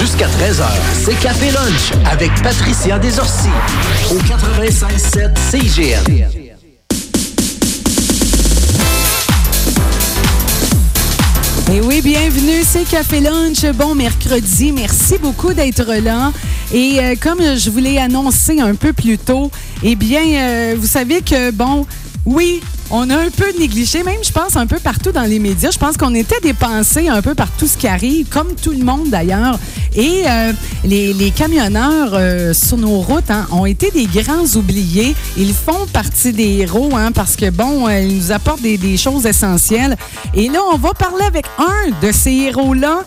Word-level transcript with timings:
Jusqu'à 0.00 0.26
13h, 0.26 0.64
c'est 1.04 1.18
Café 1.18 1.50
Lunch 1.50 1.92
avec 2.06 2.30
Patricia 2.42 2.98
Desorcy 3.00 3.48
au 4.12 4.18
96.7 4.18 5.36
CGM. 5.50 6.04
Et 11.72 11.80
oui, 11.80 12.00
bienvenue, 12.00 12.62
c'est 12.64 12.84
Café 12.84 13.20
Lunch. 13.20 13.64
Bon 13.74 13.96
mercredi. 13.96 14.70
Merci 14.70 15.18
beaucoup 15.18 15.52
d'être 15.52 15.92
là. 16.02 16.32
Et 16.72 17.00
euh, 17.00 17.14
comme 17.20 17.40
je 17.56 17.68
vous 17.68 17.78
l'ai 17.78 17.98
annoncé 17.98 18.60
un 18.60 18.76
peu 18.76 18.92
plus 18.92 19.18
tôt, 19.18 19.50
eh 19.82 19.96
bien, 19.96 20.22
euh, 20.22 20.76
vous 20.78 20.86
savez 20.86 21.22
que, 21.22 21.50
bon, 21.50 21.86
oui, 22.28 22.60
on 22.90 23.08
a 23.08 23.16
un 23.16 23.30
peu 23.30 23.50
négligé, 23.58 24.02
même 24.02 24.22
je 24.22 24.30
pense 24.30 24.54
un 24.56 24.66
peu 24.66 24.78
partout 24.78 25.12
dans 25.12 25.22
les 25.22 25.38
médias. 25.38 25.70
Je 25.70 25.78
pense 25.78 25.96
qu'on 25.96 26.14
était 26.14 26.40
dépensé 26.42 27.08
un 27.08 27.22
peu 27.22 27.34
par 27.34 27.50
tout 27.52 27.66
ce 27.66 27.78
qui 27.78 27.88
arrive, 27.88 28.28
comme 28.28 28.54
tout 28.54 28.72
le 28.72 28.84
monde 28.84 29.08
d'ailleurs. 29.08 29.58
Et 29.94 30.24
euh, 30.28 30.52
les, 30.84 31.32
camionneurs 31.34 32.10
euh, 32.12 32.52
sur 32.52 32.76
nos 32.76 33.00
routes 33.00 33.30
hein, 33.30 33.46
ont 33.50 33.64
été 33.64 33.90
des 33.90 34.04
grands 34.04 34.44
oubliés. 34.56 35.16
Ils 35.38 35.54
font 35.54 35.86
partie 35.90 36.34
des 36.34 36.58
héros 36.58 36.90
hein, 36.94 37.12
parce 37.12 37.34
que, 37.34 37.48
bon, 37.48 37.88
euh, 37.88 37.98
ils 38.00 38.18
nous 38.18 38.30
apportent 38.30 38.60
des, 38.60 38.76
des 38.76 38.98
choses 38.98 39.24
essentielles. 39.24 39.96
Et 40.34 40.50
là, 40.50 40.58
on 40.70 40.76
va 40.76 40.92
parler 40.92 41.24
avec 41.24 41.46
un 41.58 42.06
de 42.06 42.12
ces 42.12 42.32
héros-là 42.32 43.04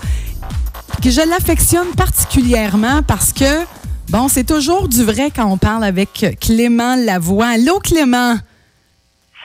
que 1.04 1.12
je 1.12 1.22
l'affectionne 1.30 1.94
particulièrement 1.96 3.04
parce 3.05 3.34
que, 3.34 3.66
bon, 4.10 4.27
c'est 4.30 4.46
toujours 4.46 4.88
du 4.88 5.04
vrai 5.04 5.32
quand 5.35 5.46
on 5.46 5.58
parle 5.58 5.84
avec 5.84 6.38
Clément 6.41 6.96
Lavoie. 6.96 7.49
Allô, 7.49 7.80
Clément? 7.80 8.38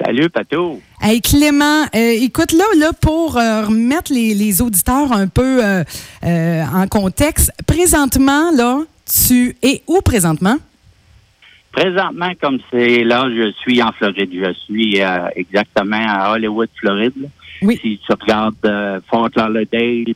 Salut, 0.05 0.28
Pato. 0.28 0.78
Hey, 1.00 1.23
Clément, 1.23 1.84
euh, 1.95 2.12
écoute, 2.20 2.52
là, 2.52 2.64
là 2.78 2.92
pour 2.92 3.38
euh, 3.38 3.64
remettre 3.64 4.12
les, 4.12 4.60
auditeurs 4.60 5.10
un 5.10 5.27
peu 5.27 5.64
euh, 5.64 5.84
en 6.23 6.87
contexte, 6.87 7.50
présentement, 7.66 8.51
là, 8.54 8.80
tu 9.06 9.56
es 9.62 9.82
où 9.87 10.02
présentement? 10.02 10.56
Présentement, 11.73 12.30
comme 12.40 12.59
c'est 12.71 13.04
là, 13.04 13.26
je 13.30 13.51
suis 13.52 13.82
en 13.82 13.90
Floride. 13.93 14.30
Je 14.32 14.52
suis 14.65 14.98
exactement 15.34 16.04
à 16.06 16.32
Hollywood, 16.32 16.68
Floride. 16.76 17.30
Oui. 17.62 17.78
Si 17.80 17.99
tu 18.06 18.12
regardes 18.21 19.02
Fort 19.09 19.30
Lauderdale, 19.37 20.15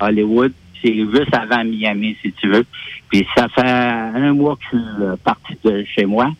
Hollywood, 0.00 0.52
c'est 0.82 0.94
juste 0.94 1.34
avant 1.34 1.64
Miami, 1.64 2.16
si 2.22 2.32
tu 2.32 2.48
veux. 2.48 2.64
Puis 3.10 3.26
ça 3.36 3.48
fait 3.48 3.66
un 3.66 4.32
mois 4.34 4.56
que 4.56 4.62
je 4.72 4.78
suis 4.78 5.16
parti 5.24 5.56
de 5.64 5.84
chez 5.94 6.04
moi 6.04 6.30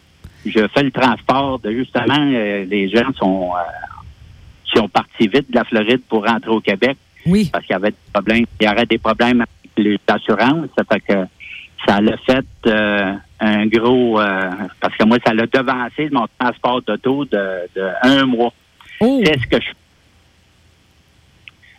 je 0.47 0.67
fais 0.69 0.83
le 0.83 0.91
transport 0.91 1.59
de 1.59 1.71
justement 1.73 2.19
euh, 2.19 2.65
les 2.65 2.89
gens 2.89 3.13
sont 3.17 3.51
euh, 3.55 3.61
sont 4.75 4.89
partis 4.89 5.29
vite 5.29 5.51
de 5.51 5.57
la 5.57 5.65
Floride 5.65 6.03
pour 6.09 6.27
rentrer 6.27 6.51
au 6.51 6.61
Québec. 6.61 6.97
Oui. 7.27 7.49
Parce 7.53 7.65
qu'il 7.65 7.73
y 7.73 7.77
avait 7.77 7.91
des 7.91 7.97
problèmes, 8.13 8.45
il 8.61 8.67
y 8.67 8.71
aurait 8.71 8.87
des 8.87 8.99
problèmes 8.99 9.41
avec 9.41 9.71
les 9.77 9.99
assurances. 10.07 10.69
Ça 10.77 10.85
fait 10.85 11.01
que 11.01 11.27
ça 11.87 12.01
l'a 12.01 12.17
fait 12.19 12.47
euh, 12.67 13.15
un 13.41 13.67
gros 13.67 14.21
parce 14.81 14.97
que 14.97 15.05
moi, 15.05 15.19
ça 15.25 15.33
l'a 15.33 15.47
devancé 15.47 16.09
mon 16.11 16.27
transport 16.39 16.83
d'auto 16.83 17.25
de, 17.25 17.69
de, 17.75 17.89
un 18.03 18.27
mois. 18.27 18.53
Oh. 19.01 19.21
Qu'est-ce 19.25 19.47
que 19.47 19.61
je 19.61 19.71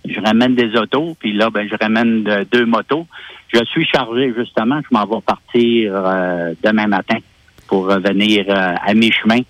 je 0.05 0.19
ramène 0.21 0.55
des 0.55 0.75
autos, 0.75 1.15
puis 1.19 1.33
là, 1.33 1.52
ben, 1.52 1.67
je 1.69 1.75
ramène 1.80 2.23
deux 2.52 2.65
motos. 2.65 3.05
Je 3.53 3.63
suis 3.65 3.85
chargé, 3.85 4.33
justement. 4.35 4.80
Je 4.81 4.87
m'en 4.95 5.05
vais 5.05 5.21
partir 5.21 5.93
demain 6.63 6.87
matin 6.87 7.19
pour 7.70 7.86
revenir 7.86 8.45
euh, 8.50 8.73
à 8.84 8.94
mi-chemin 8.94 9.42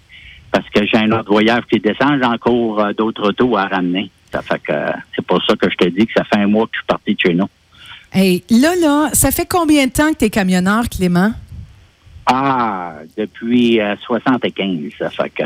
parce 0.51 0.67
que 0.69 0.85
j'ai 0.85 0.97
un 0.97 1.11
autre 1.11 1.31
voyage 1.31 1.63
qui 1.71 1.79
descend, 1.79 2.19
j'ai 2.19 2.25
encore 2.25 2.79
euh, 2.79 2.93
d'autres 2.93 3.29
autos 3.29 3.55
à 3.55 3.65
ramener. 3.65 4.11
Ça 4.31 4.41
fait 4.41 4.59
que 4.59 4.73
c'est 5.15 5.25
pour 5.25 5.43
ça 5.45 5.55
que 5.55 5.69
je 5.69 5.75
te 5.75 5.89
dis 5.89 6.05
que 6.05 6.13
ça 6.15 6.23
fait 6.25 6.39
un 6.39 6.47
mois 6.47 6.65
que 6.65 6.71
je 6.73 6.79
suis 6.79 6.85
parti 6.85 7.15
de 7.15 7.19
chez 7.19 7.33
nous. 7.33 7.47
Hey, 8.11 8.43
là, 8.49 8.75
là, 8.75 9.09
ça 9.13 9.31
fait 9.31 9.47
combien 9.47 9.85
de 9.85 9.91
temps 9.91 10.11
que 10.11 10.19
tu 10.19 10.25
es 10.25 10.29
camionneur, 10.29 10.89
Clément? 10.89 11.31
Ah, 12.25 12.93
depuis 13.17 13.79
75. 14.05 14.59
Euh, 14.61 14.89
ça 14.99 15.09
fait 15.09 15.29
que 15.29 15.43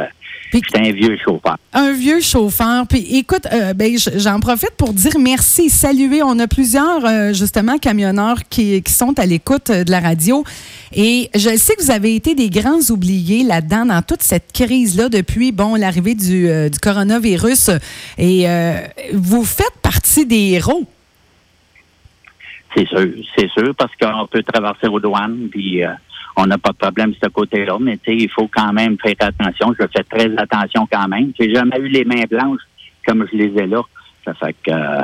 c'est 0.51 0.77
un 0.77 0.91
vieux 0.91 1.17
chauffeur. 1.17 1.57
Un 1.73 1.93
vieux 1.93 2.19
chauffeur. 2.19 2.85
Puis 2.87 3.17
écoute, 3.17 3.47
euh, 3.51 3.73
ben, 3.73 3.95
j'en 4.17 4.39
profite 4.39 4.71
pour 4.77 4.93
dire 4.93 5.13
merci, 5.19 5.69
saluer. 5.69 6.21
On 6.21 6.37
a 6.39 6.47
plusieurs, 6.47 7.05
euh, 7.05 7.33
justement, 7.33 7.77
camionneurs 7.77 8.37
qui, 8.49 8.83
qui 8.83 8.91
sont 8.91 9.17
à 9.17 9.25
l'écoute 9.25 9.71
de 9.71 9.89
la 9.89 9.99
radio. 9.99 10.43
Et 10.93 11.29
je 11.33 11.55
sais 11.55 11.75
que 11.75 11.81
vous 11.81 11.91
avez 11.91 12.15
été 12.15 12.35
des 12.35 12.49
grands 12.49 12.81
oubliés 12.89 13.43
là-dedans, 13.43 13.85
dans 13.85 14.01
toute 14.01 14.21
cette 14.21 14.51
crise-là, 14.51 15.09
depuis, 15.09 15.51
bon, 15.51 15.75
l'arrivée 15.75 16.15
du, 16.15 16.47
du, 16.69 16.79
coronavirus. 16.79 17.71
Et 18.19 18.45
vous 19.13 19.43
faites 19.43 19.79
partie 19.81 20.25
des 20.25 20.51
héros. 20.51 20.83
C'est 22.75 22.87
sûr, 22.87 23.07
c'est 23.37 23.49
sûr, 23.51 23.73
parce 23.75 23.91
qu'on 23.95 24.27
peut 24.27 24.43
traverser 24.43 24.87
aux 24.87 24.99
douanes, 24.99 25.47
puis 25.49 25.81
on 26.35 26.45
n'a 26.45 26.57
pas 26.57 26.71
de 26.71 26.77
problème 26.77 27.11
de 27.11 27.17
ce 27.21 27.29
côté-là, 27.29 27.77
mais 27.79 27.99
il 28.07 28.29
faut 28.29 28.47
quand 28.47 28.73
même 28.73 28.97
faire 28.99 29.15
attention. 29.19 29.73
Je 29.79 29.85
fais 29.95 30.03
très 30.03 30.31
attention 30.37 30.87
quand 30.91 31.07
même. 31.07 31.31
J'ai 31.39 31.53
jamais 31.53 31.77
eu 31.79 31.87
les 31.87 32.05
mains 32.05 32.23
blanches 32.29 32.61
comme 33.05 33.27
je 33.31 33.37
les 33.37 33.61
ai 33.61 33.67
là. 33.67 33.81
Ça 34.25 34.33
fait 34.33 34.55
que, 34.63 34.71
euh, 34.71 35.03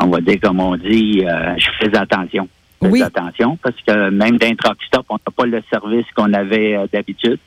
on 0.00 0.08
va 0.08 0.20
dire 0.20 0.38
comme 0.42 0.60
on 0.60 0.76
dit, 0.76 1.24
euh, 1.24 1.54
je 1.56 1.68
fais 1.78 1.96
attention. 1.96 2.48
Je 2.82 2.88
fais 2.88 3.02
attention 3.02 3.56
parce 3.62 3.76
que 3.86 4.10
même 4.10 4.36
d'un 4.36 4.54
truck 4.54 4.76
stop, 4.86 5.06
on 5.08 5.14
n'a 5.14 5.32
pas 5.34 5.46
le 5.46 5.62
service 5.70 6.06
qu'on 6.14 6.32
avait 6.32 6.76
euh, 6.76 6.86
d'habitude. 6.92 7.38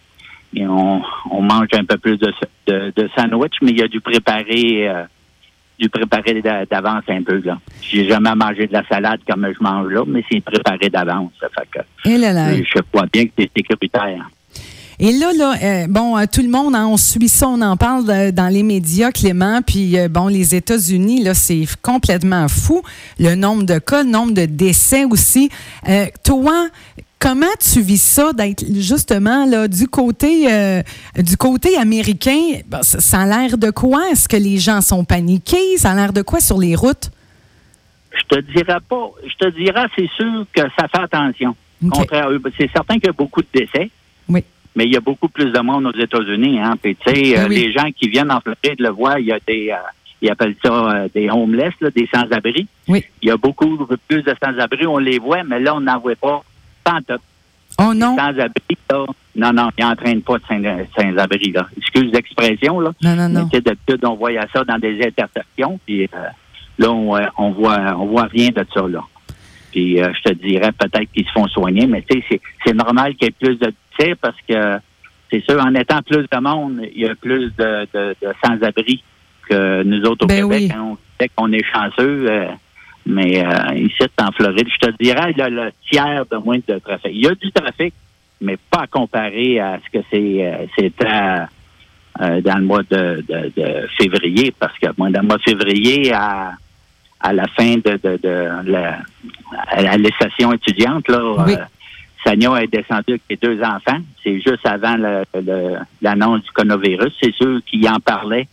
Et 0.53 0.67
on, 0.67 1.01
mange 1.41 1.67
un 1.73 1.85
peu 1.85 1.97
plus 1.97 2.17
de, 2.17 2.33
de, 2.67 3.09
sandwich, 3.17 3.53
mais 3.61 3.71
il 3.71 3.79
y 3.79 3.83
a 3.83 3.87
du 3.87 4.01
préparé 4.01 4.91
du 5.81 5.89
préparé 5.89 6.41
d'avance 6.41 7.03
un 7.07 7.23
peu. 7.23 7.41
là. 7.43 7.59
J'ai 7.81 8.07
jamais 8.07 8.35
mangé 8.35 8.67
de 8.67 8.73
la 8.73 8.87
salade 8.87 9.19
comme 9.27 9.47
je 9.47 9.63
mange 9.63 9.91
là, 9.91 10.03
mais 10.07 10.23
c'est 10.31 10.41
préparé 10.41 10.89
d'avance. 10.89 11.31
Que 11.71 12.09
Et 12.09 12.17
là, 12.17 12.31
là. 12.31 12.55
je 12.55 12.79
crois 12.91 13.07
bien 13.11 13.25
que 13.25 13.31
c'est 13.37 13.49
sécuritaire. 13.55 14.29
Et 15.03 15.13
là, 15.13 15.31
là, 15.35 15.55
euh, 15.63 15.87
bon, 15.89 16.15
euh, 16.15 16.25
tout 16.31 16.43
le 16.43 16.47
monde, 16.49 16.75
hein, 16.75 16.85
on 16.85 16.95
suit 16.95 17.27
ça, 17.27 17.47
on 17.47 17.59
en 17.61 17.75
parle 17.75 18.31
dans 18.33 18.53
les 18.53 18.61
médias, 18.61 19.11
Clément. 19.11 19.63
Puis, 19.65 19.97
euh, 19.97 20.07
bon, 20.07 20.27
les 20.27 20.53
États-Unis, 20.53 21.23
là, 21.23 21.33
c'est 21.33 21.65
complètement 21.81 22.47
fou. 22.47 22.83
Le 23.17 23.33
nombre 23.33 23.63
de 23.63 23.79
cas, 23.79 24.03
le 24.03 24.09
nombre 24.11 24.33
de 24.33 24.45
décès 24.45 25.05
aussi. 25.05 25.49
toi, 26.23 26.67
comment 27.21 27.45
tu 27.59 27.81
vis 27.81 28.01
ça 28.01 28.33
d'être 28.33 28.65
justement 28.73 29.45
là 29.45 29.67
du 29.67 29.87
côté 29.87 30.47
du 31.15 31.37
côté 31.37 31.77
américain? 31.77 32.59
Ça, 32.81 33.21
a 33.21 33.25
l'air 33.25 33.57
de 33.57 33.69
quoi? 33.69 34.09
Est-ce 34.11 34.27
que 34.27 34.37
les 34.37 34.57
gens 34.57 34.81
sont 34.81 35.05
paniqués? 35.05 35.77
Ça 35.77 35.91
a 35.91 35.95
l'air 35.95 36.13
de 36.13 36.21
quoi 36.21 36.39
sur 36.39 36.57
les 36.57 36.75
routes? 36.75 37.11
Je 38.11 38.35
te 38.35 38.41
dirais 38.41 38.79
pas. 38.89 39.11
Je 39.23 39.35
te 39.35 39.49
dirais, 39.51 39.85
c'est 39.95 40.09
sûr 40.17 40.45
que 40.53 40.61
ça 40.77 40.87
fait 40.87 41.03
attention. 41.03 41.55
C'est 42.57 42.71
certain 42.71 42.95
qu'il 42.95 43.05
y 43.05 43.09
a 43.09 43.13
beaucoup 43.13 43.41
de 43.41 43.47
décès. 43.53 43.89
Oui 44.27 44.43
mais 44.75 44.85
il 44.85 44.93
y 44.93 44.97
a 44.97 45.01
beaucoup 45.01 45.27
plus 45.27 45.51
de 45.51 45.59
monde 45.59 45.85
aux 45.85 45.99
États-Unis. 45.99 46.59
Hein. 46.59 46.75
Puis, 46.81 46.95
tu 46.95 47.13
sais, 47.13 47.39
euh, 47.39 47.47
les 47.47 47.71
gens 47.71 47.89
qui 47.91 48.09
viennent 48.09 48.31
en 48.31 48.39
Floride 48.39 48.79
le 48.79 48.89
voient, 48.89 49.19
il 49.19 49.27
y 49.27 49.31
a 49.31 49.39
des, 49.45 49.69
euh, 49.71 49.75
ils 50.21 50.29
appellent 50.29 50.55
ça 50.63 50.71
euh, 50.71 51.07
des 51.13 51.29
homeless, 51.29 51.73
là, 51.81 51.89
des 51.89 52.07
sans-abri. 52.13 52.67
Oui. 52.87 53.03
Il 53.21 53.29
y 53.29 53.31
a 53.31 53.37
beaucoup 53.37 53.85
plus 54.07 54.21
de 54.21 54.33
sans-abri, 54.43 54.87
on 54.87 54.97
les 54.97 55.19
voit, 55.19 55.43
mais 55.43 55.59
là, 55.59 55.75
on 55.75 55.81
n'en 55.81 55.99
voit 55.99 56.15
pas 56.15 56.43
tant 56.83 56.99
Oh 57.79 57.93
non? 57.93 58.15
Sans-abri, 58.17 58.77
là, 58.89 59.05
non, 59.35 59.53
non, 59.53 59.69
ils 59.77 59.85
n'entraînent 59.85 60.21
pas 60.21 60.37
de 60.37 60.43
sans-abri, 60.45 61.51
là. 61.51 61.67
Excuse 61.77 62.11
l'expression, 62.11 62.79
là. 62.79 62.91
Non, 63.01 63.15
non, 63.15 63.29
non. 63.29 63.49
Mais 63.51 63.61
d'habitude, 63.61 64.03
on 64.03 64.15
voyait 64.15 64.39
ça 64.53 64.63
dans 64.65 64.77
des 64.77 64.99
intersections, 65.05 65.79
puis 65.85 66.09
là, 66.77 66.91
on, 66.91 67.17
on 67.37 67.51
voit, 67.51 67.95
on 67.97 68.07
voit 68.07 68.25
rien 68.25 68.49
de 68.49 68.65
ça, 68.73 68.87
là. 68.87 69.01
Puis 69.71 69.97
je 69.97 70.21
te 70.21 70.33
dirais 70.33 70.71
peut-être 70.73 71.09
qu'ils 71.13 71.25
se 71.25 71.31
font 71.31 71.47
soigner, 71.47 71.87
mais 71.87 72.01
tu 72.01 72.21
sais, 72.29 72.41
c'est 72.65 72.73
normal 72.73 73.15
qu'il 73.15 73.27
y 73.27 73.29
ait 73.29 73.35
plus 73.39 73.57
de 73.57 73.71
parce 74.21 74.35
que 74.47 74.79
c'est 75.31 75.43
sûr, 75.43 75.61
en 75.61 75.73
étant 75.75 76.01
plus 76.01 76.25
de 76.29 76.39
monde, 76.39 76.81
il 76.93 77.01
y 77.01 77.05
a 77.05 77.15
plus 77.15 77.51
de, 77.55 78.15
sans-abri 78.43 79.03
que 79.49 79.83
nous 79.83 80.01
autres 80.03 80.25
au 80.25 80.27
ben 80.27 80.49
Québec. 80.49 80.71
Hein. 80.75 80.95
on 81.37 81.51
est 81.51 81.63
chanceux, 81.63 82.25
euh, 82.29 82.47
mais 83.05 83.43
euh, 83.43 83.75
ici, 83.75 84.03
en 84.19 84.31
Floride, 84.31 84.67
je 84.69 84.87
te 84.87 85.03
dirais, 85.03 85.31
il 85.31 85.37
y 85.37 85.41
a 85.41 85.49
le 85.49 85.71
tiers 85.89 86.25
de 86.31 86.37
moins 86.37 86.59
de 86.67 86.79
trafic. 86.79 87.11
Il 87.13 87.21
y 87.21 87.27
a 87.27 87.35
du 87.35 87.51
trafic, 87.51 87.93
mais 88.39 88.57
pas 88.69 88.87
comparé 88.87 89.59
à 89.59 89.79
ce 89.83 89.99
que 89.99 90.03
c'est 90.11 90.69
c'était 90.77 91.45
euh, 92.21 92.41
dans 92.41 92.57
le 92.57 92.65
mois 92.65 92.83
de, 92.89 93.23
février, 93.99 94.53
parce 94.57 94.77
que 94.77 94.87
moi, 94.97 95.09
dans 95.09 95.21
le 95.21 95.27
mois 95.27 95.37
de 95.37 95.43
février, 95.43 96.11
à, 96.13 96.51
à 97.19 97.33
la 97.33 97.47
fin 97.47 97.75
de, 97.77 97.99
la, 98.65 98.99
à 99.67 99.97
la 99.97 100.09
session 100.19 100.53
étudiante, 100.53 101.07
là, 101.07 101.67
Sagnon 102.23 102.55
est 102.57 102.67
descendu 102.67 103.11
avec 103.11 103.21
ses 103.29 103.37
deux 103.37 103.61
enfants. 103.61 103.99
C'est 104.23 104.35
juste 104.35 104.65
avant 104.65 104.95
l'annonce 106.01 106.43
du 106.43 106.51
coronavirus. 106.51 107.13
C'est 107.21 107.33
sûr 107.33 107.59
qu'il 107.65 107.87
en 107.87 107.99
parlait. 107.99 108.47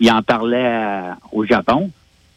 Il 0.00 0.10
en 0.12 0.22
parlait 0.22 0.64
euh, 0.64 1.12
au 1.32 1.44
Japon. 1.44 1.90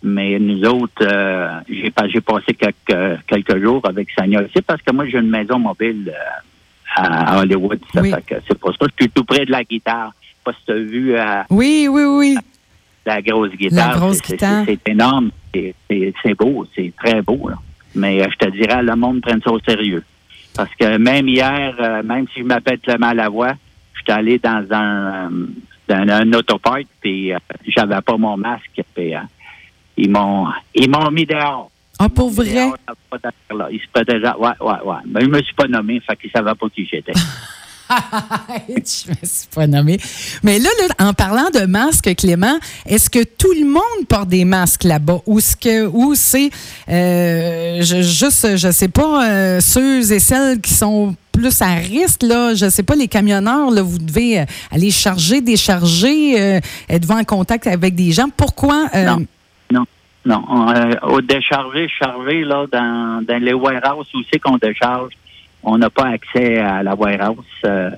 Mais 0.03 0.39
nous 0.39 0.63
autres, 0.63 1.03
euh, 1.03 1.59
j'ai 1.69 2.21
passé 2.21 2.53
quelques, 2.53 3.19
quelques 3.27 3.61
jours 3.61 3.81
avec 3.83 4.09
Sagnon 4.17 4.41
aussi 4.41 4.61
parce 4.61 4.81
que 4.81 4.91
moi, 4.91 5.05
j'ai 5.07 5.19
une 5.19 5.29
maison 5.29 5.59
mobile 5.59 6.11
euh, 6.13 7.01
à 7.03 7.39
Hollywood. 7.39 7.79
C'est 7.93 8.57
pour 8.57 8.71
ça 8.71 8.85
que 8.85 8.91
je 8.97 9.03
suis 9.03 9.11
tout 9.11 9.23
près 9.23 9.45
de 9.45 9.51
la 9.51 9.63
guitare. 9.63 10.13
Pas 10.43 10.53
si 10.53 10.65
tu 10.65 10.71
as 10.71 10.75
vu. 10.75 11.15
oui, 11.51 11.87
oui, 11.89 12.03
oui. 12.03 12.37
La 13.05 13.21
grosse 13.21 13.51
guitare. 13.51 13.89
La 13.89 13.95
grosse 13.95 14.21
guitare. 14.21 14.63
C'est 14.65 14.89
énorme. 14.89 15.31
C'est 15.53 16.37
beau. 16.37 16.65
C'est 16.75 16.93
très 16.97 17.21
beau. 17.21 17.49
Là. 17.49 17.55
Mais 17.95 18.21
euh, 18.21 18.27
je 18.31 18.45
te 18.45 18.51
dirais, 18.51 18.81
le 18.83 18.95
monde 18.95 19.21
prenne 19.21 19.41
ça 19.41 19.51
au 19.51 19.59
sérieux. 19.59 20.03
Parce 20.55 20.73
que 20.75 20.97
même 20.97 21.27
hier, 21.27 21.75
euh, 21.79 22.03
même 22.03 22.27
si 22.33 22.39
je 22.39 22.45
m'appelle 22.45 22.79
Clément 22.79 23.13
Lavoie, 23.13 23.53
je 23.93 24.01
suis 24.01 24.11
allé 24.11 24.39
dans 24.39 24.65
un, 24.71 25.31
euh, 25.31 25.47
dans 25.87 26.13
un 26.13 26.33
autopark, 26.33 26.85
puis 26.99 27.33
euh, 27.33 27.37
j'avais 27.67 28.01
pas 28.01 28.17
mon 28.17 28.37
masque, 28.37 28.81
puis 28.93 29.15
euh, 29.15 29.19
ils 30.01 30.09
m'ont 30.09 30.47
ils 30.73 30.89
m'ont 30.89 31.11
mis 31.11 31.25
dehors. 31.25 31.69
Ah, 31.99 32.09
pour 32.09 32.31
vrai? 32.31 32.53
Dehors. 32.53 33.69
Ils 33.71 33.79
se 33.79 33.87
protégeaient. 33.93 34.35
Ouais, 34.39 34.49
ouais, 34.59 34.81
ouais. 34.83 34.97
Mais 35.05 35.21
je 35.21 35.27
me 35.27 35.41
suis 35.41 35.53
pas 35.53 35.67
nommé, 35.67 36.01
fait 36.01 36.15
qu'ils 36.15 36.31
savaient 36.31 36.55
pas 36.55 36.67
qui 36.69 36.85
j'étais. 36.85 37.13
je 38.69 39.09
me 39.09 39.15
suis 39.23 39.47
pas 39.53 39.67
nommé. 39.67 39.99
Mais 40.43 40.59
là, 40.59 40.69
là, 40.79 41.07
en 41.07 41.13
parlant 41.13 41.49
de 41.53 41.65
masques, 41.65 42.15
Clément, 42.15 42.57
est-ce 42.85 43.09
que 43.09 43.23
tout 43.23 43.51
le 43.53 43.65
monde 43.65 44.07
porte 44.07 44.29
des 44.29 44.45
masques 44.45 44.83
là-bas? 44.83 45.21
Ou 45.25 45.39
ce 45.39 45.55
que 45.55 45.85
ou 45.87 46.15
c'est 46.15 46.49
euh, 46.89 47.81
je, 47.81 48.01
juste 48.01 48.55
je 48.57 48.71
sais 48.71 48.87
pas 48.87 49.29
euh, 49.29 49.59
ceux 49.59 50.11
et 50.11 50.19
celles 50.19 50.59
qui 50.61 50.73
sont 50.73 51.15
plus 51.31 51.61
à 51.61 51.75
risque 51.75 52.23
là, 52.23 52.53
je 52.53 52.69
sais 52.69 52.83
pas 52.83 52.95
les 52.95 53.07
camionneurs 53.07 53.71
là, 53.71 53.81
vous 53.81 53.97
devez 53.97 54.39
euh, 54.39 54.45
aller 54.69 54.91
charger, 54.91 55.41
décharger, 55.41 56.39
euh, 56.39 56.59
êtes-vous 56.89 57.13
en 57.13 57.23
contact 57.23 57.67
avec 57.67 57.95
des 57.95 58.11
gens 58.11 58.27
Pourquoi 58.35 58.87
Non. 58.93 59.25
Non. 60.25 60.39
Non. 60.39 60.43
On, 60.47 60.69
euh, 60.69 60.93
au 61.03 61.21
décharger, 61.21 61.87
charger, 61.87 62.43
là, 62.43 62.65
dans, 62.71 63.23
dans 63.25 63.41
les 63.41 63.53
warehouses 63.53 64.07
où 64.13 64.19
c'est 64.31 64.39
qu'on 64.39 64.57
décharge, 64.57 65.13
on 65.63 65.77
n'a 65.77 65.89
pas 65.89 66.07
accès 66.07 66.59
à 66.59 66.83
la 66.83 66.95
warehouse. 66.95 67.45
Euh, 67.65 67.91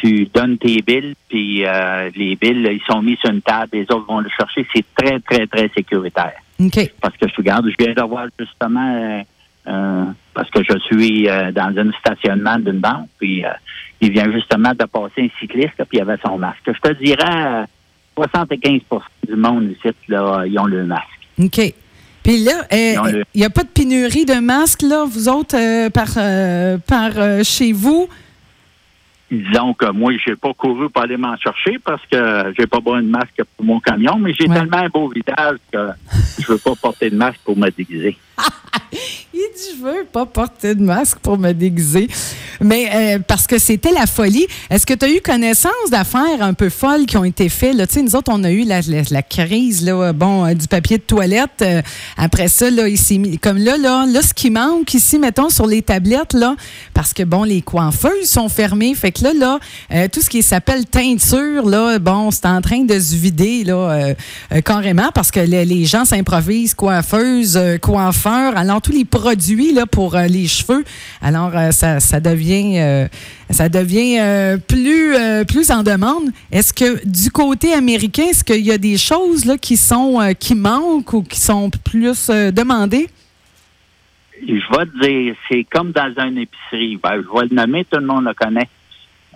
tu 0.00 0.26
donnes 0.32 0.56
tes 0.56 0.80
billes, 0.80 1.14
puis 1.28 1.64
euh, 1.66 2.10
les 2.16 2.36
billes, 2.36 2.68
ils 2.70 2.82
sont 2.90 3.02
mis 3.02 3.16
sur 3.16 3.30
une 3.30 3.42
table, 3.42 3.68
les 3.72 3.82
autres 3.82 4.06
vont 4.06 4.20
le 4.20 4.30
chercher. 4.30 4.66
C'est 4.74 4.84
très, 4.94 5.20
très, 5.20 5.46
très 5.46 5.68
sécuritaire. 5.74 6.34
OK. 6.58 6.92
Parce 7.00 7.16
que 7.16 7.28
je 7.28 7.34
regarde, 7.36 7.68
je 7.68 7.84
viens 7.84 7.92
de 7.92 8.02
voir 8.02 8.26
justement, 8.38 8.94
euh, 8.94 9.22
euh, 9.68 10.04
parce 10.34 10.50
que 10.50 10.62
je 10.62 10.78
suis 10.78 11.28
euh, 11.28 11.52
dans 11.52 11.74
un 11.76 11.92
stationnement 11.92 12.58
d'une 12.58 12.80
banque, 12.80 13.08
puis 13.18 13.44
euh, 13.44 13.50
il 14.00 14.10
vient 14.10 14.30
justement 14.32 14.72
de 14.72 14.84
passer 14.84 15.22
un 15.22 15.38
cycliste, 15.38 15.78
là, 15.78 15.84
puis 15.84 15.98
il 15.98 16.00
avait 16.00 16.18
son 16.24 16.38
masque. 16.38 16.62
Je 16.66 16.80
te 16.80 16.92
dirais, 17.02 17.18
euh, 17.28 17.64
75% 18.16 19.02
du 19.28 19.36
monde 19.36 19.70
ici, 19.70 19.94
là, 20.08 20.44
ils 20.46 20.58
ont 20.58 20.66
le 20.66 20.84
masque. 20.84 21.19
OK. 21.38 21.74
Puis 22.22 22.44
là, 22.44 22.66
il 22.70 22.94
Non, 22.96 23.02
le- 23.04 23.24
n'y 23.34 23.44
a 23.44 23.50
pas 23.50 23.62
de 23.62 23.68
pénurie 23.68 24.24
de 24.26 24.34
masques, 24.34 24.82
là, 24.82 25.04
vous 25.04 25.28
autres, 25.28 25.56
euh, 25.56 25.88
par, 25.90 26.08
euh, 26.16 26.76
par 26.78 27.12
euh, 27.16 27.42
chez 27.42 27.72
vous? 27.72 28.08
Disons 29.30 29.74
que 29.74 29.90
moi, 29.92 30.12
j'ai 30.26 30.34
pas 30.34 30.52
couru 30.54 30.90
pour 30.90 31.02
aller 31.02 31.16
m'en 31.16 31.36
chercher 31.36 31.78
parce 31.84 32.02
que 32.10 32.52
j'ai 32.58 32.66
pas 32.66 32.80
besoin 32.80 33.00
de 33.00 33.06
masque 33.08 33.40
pour 33.56 33.64
mon 33.64 33.78
camion, 33.78 34.16
mais 34.18 34.32
j'ai 34.38 34.48
Ouais. 34.48 34.54
tellement 34.58 34.78
un 34.78 34.88
beau 34.88 35.08
visage 35.08 35.58
que 35.72 35.78
je 36.40 36.46
veux 36.50 36.58
pas 36.58 36.74
porter 36.74 37.10
de 37.10 37.16
masque 37.16 37.38
pour 37.44 37.56
me 37.56 37.70
déguiser. 37.70 38.16
Il 39.32 39.38
dit, 39.54 39.78
je 39.78 39.82
veux 39.84 40.04
pas 40.04 40.26
porter 40.26 40.74
de 40.74 40.82
masque 40.82 41.20
pour 41.20 41.38
me 41.38 41.52
déguiser. 41.52 42.08
Mais 42.60 42.90
euh, 42.92 43.18
parce 43.26 43.46
que 43.46 43.58
c'était 43.58 43.92
la 43.92 44.06
folie. 44.06 44.46
Est-ce 44.70 44.86
que 44.86 44.94
tu 44.94 45.04
as 45.04 45.10
eu 45.10 45.20
connaissance 45.20 45.72
d'affaires 45.90 46.42
un 46.42 46.54
peu 46.54 46.68
folles 46.68 47.06
qui 47.06 47.16
ont 47.16 47.24
été 47.24 47.48
faites? 47.48 47.74
Là? 47.74 47.86
Nous 48.02 48.16
autres, 48.16 48.32
on 48.32 48.44
a 48.44 48.50
eu 48.50 48.64
la, 48.64 49.22
crise 49.22 49.84
là, 49.84 50.12
bon, 50.12 50.46
euh, 50.46 50.54
du 50.54 50.66
papier 50.66 50.98
de 50.98 51.02
toilette. 51.02 51.62
Euh, 51.62 51.82
après 52.16 52.48
ça, 52.48 52.70
là, 52.70 52.84
mis. 52.84 53.38
Comme 53.38 53.58
là, 53.58 53.76
là, 53.76 54.06
là, 54.06 54.22
ce 54.22 54.34
qui 54.34 54.50
manque 54.50 54.92
ici, 54.94 55.18
mettons, 55.18 55.48
sur 55.48 55.66
les 55.66 55.82
tablettes, 55.82 56.32
là, 56.32 56.56
parce 56.94 57.12
que 57.12 57.22
bon, 57.22 57.44
les 57.44 57.62
coiffeuses 57.62 58.28
sont 58.28 58.48
fermées. 58.48 58.94
Fait 58.94 59.12
que 59.12 59.24
là, 59.24 59.32
là, 59.34 60.08
tout 60.08 60.20
ce 60.20 60.30
qui 60.30 60.42
s'appelle 60.42 60.86
teinture, 60.86 61.68
là, 61.68 61.98
bon, 61.98 62.30
c'est 62.30 62.46
en 62.46 62.60
train 62.60 62.84
de 62.84 62.98
se 62.98 63.14
vider, 63.14 63.64
là, 63.64 64.14
carrément, 64.64 65.10
parce 65.14 65.30
que 65.30 65.40
les, 65.40 65.64
les 65.64 65.84
gens 65.84 66.04
s'improvisent 66.04 66.74
coiffeuses, 66.74 67.58
coiffeurs, 67.80 68.56
alors 68.56 68.80
tous 68.80 68.92
les 68.92 69.04
produits 69.04 69.72
là, 69.72 69.86
pour 69.86 70.16
les 70.16 70.46
cheveux. 70.46 70.84
Alors, 71.22 71.52
ça, 71.72 72.00
ça 72.00 72.20
devient, 72.20 72.39
euh, 72.42 73.06
ça 73.50 73.68
devient 73.68 74.18
euh, 74.20 74.56
plus, 74.56 75.14
euh, 75.14 75.44
plus 75.44 75.70
en 75.70 75.82
demande. 75.82 76.30
Est-ce 76.50 76.72
que 76.72 77.06
du 77.06 77.30
côté 77.30 77.72
américain, 77.72 78.24
est-ce 78.30 78.44
qu'il 78.44 78.64
y 78.64 78.72
a 78.72 78.78
des 78.78 78.96
choses 78.96 79.44
là, 79.44 79.58
qui 79.58 79.76
sont 79.76 80.18
qui 80.38 80.54
manquent 80.54 81.12
ou 81.12 81.22
qui 81.22 81.40
sont 81.40 81.70
plus 81.70 82.28
demandées? 82.28 83.08
Je 84.42 84.54
vais 84.54 84.86
te 84.86 85.06
dire, 85.06 85.34
c'est 85.50 85.64
comme 85.64 85.92
dans 85.92 86.12
une 86.26 86.38
épicerie. 86.38 86.98
Ben, 87.02 87.22
je 87.22 87.38
vais 87.38 87.46
le 87.50 87.54
nommer, 87.54 87.84
tout 87.84 87.98
le 87.98 88.06
monde 88.06 88.24
le 88.24 88.34
connaît. 88.34 88.68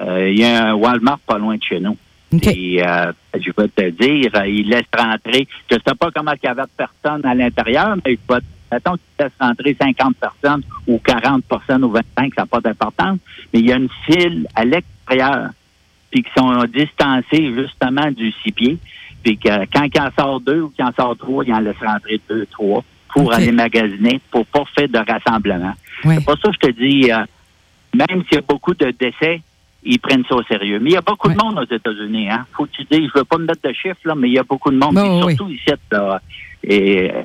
Il 0.01 0.39
y 0.39 0.45
a 0.45 0.71
un 0.71 0.75
Walmart 0.75 1.19
pas 1.21 1.39
loin 1.39 1.57
de 1.57 1.63
chez 1.63 1.81
nous. 1.81 1.97
Et 2.43 2.83
euh, 2.85 3.13
je 3.35 3.51
vais 3.57 3.69
te 3.69 3.91
dire, 3.91 4.45
il 4.47 4.69
laisse 4.69 4.85
rentrer. 4.97 5.47
Je 5.71 5.77
ne 5.77 5.81
sais 5.87 5.95
pas 5.95 6.11
comment 6.15 6.33
il 6.33 6.47
y 6.47 6.49
avait 6.49 6.63
de 6.63 6.69
personnes 6.77 7.25
à 7.25 7.35
l'intérieur, 7.35 7.97
mais 8.05 8.13
je 8.17 8.35
vais 8.35 8.41
te 8.41 8.47
Mettons 8.75 8.93
qu'il 8.95 9.25
laisse 9.25 9.33
rentrer 9.41 9.77
50 9.81 10.17
personnes 10.17 10.63
ou 10.89 10.99
40 10.99 11.45
personnes 11.45 11.85
ou 11.85 11.91
25, 11.91 12.35
ça 12.35 12.43
n'a 12.43 12.47
pas 12.47 12.61
d'importance. 12.61 13.19
Mais 13.53 13.61
il 13.61 13.69
y 13.69 13.73
a 13.73 13.77
une 13.77 13.89
file 14.05 14.49
à 14.57 14.65
l'extérieur, 14.65 15.51
puis 16.11 16.25
qui 16.25 16.31
sont 16.37 16.65
distancés 16.65 17.55
justement 17.55 18.11
du 18.11 18.33
six 18.43 18.51
pieds. 18.51 18.79
Puis 19.23 19.39
que 19.39 19.65
quand 19.73 19.85
il 19.95 20.01
en 20.01 20.11
sort 20.19 20.41
deux 20.41 20.63
ou 20.63 20.69
qu'il 20.71 20.85
en 20.85 20.93
sort 20.93 21.17
trois, 21.17 21.45
il 21.45 21.55
en 21.55 21.61
laisse 21.61 21.77
rentrer 21.81 22.21
deux, 22.29 22.47
trois 22.47 22.83
pour 23.11 23.33
aller 23.33 23.53
magasiner, 23.53 24.21
pour 24.33 24.45
pas 24.47 24.65
faire 24.77 24.89
de 24.89 24.99
rassemblement. 24.99 25.75
C'est 26.03 26.25
pour 26.25 26.37
ça 26.37 26.49
que 26.49 26.55
je 26.55 26.69
te 26.69 26.71
dis, 26.73 27.13
euh, 27.13 27.25
même 27.95 28.25
s'il 28.25 28.35
y 28.35 28.39
a 28.39 28.43
beaucoup 28.43 28.75
de 28.75 28.91
décès, 28.91 29.41
ils 29.85 30.01
prennent 30.01 30.25
ça 30.29 30.35
au 30.35 30.43
sérieux. 30.43 30.81
Mais 30.81 30.91
il 30.91 30.93
y 30.95 30.97
a 30.97 31.01
beaucoup 31.01 31.29
de 31.29 31.37
monde 31.37 31.59
aux 31.61 31.75
États-Unis. 31.75 32.29
Hein? 32.29 32.45
Faut 32.53 32.65
que 32.67 32.73
tu 32.73 32.85
dises, 32.91 33.09
je 33.15 33.19
veux 33.19 33.25
pas 33.25 33.39
me 33.39 33.47
mettre 33.47 33.63
de 33.63 33.73
chiffres, 33.73 34.01
là, 34.05 34.15
mais 34.17 34.29
il 34.29 34.35
y 34.35 34.39
a 34.39 34.43
beaucoup 34.43 34.71
de 34.71 34.77
monde. 34.77 34.95
Bon, 34.95 35.29
surtout 35.29 35.49
ici, 35.49 35.71
là, 35.93 36.21
et 36.67 37.11
euh, 37.13 37.23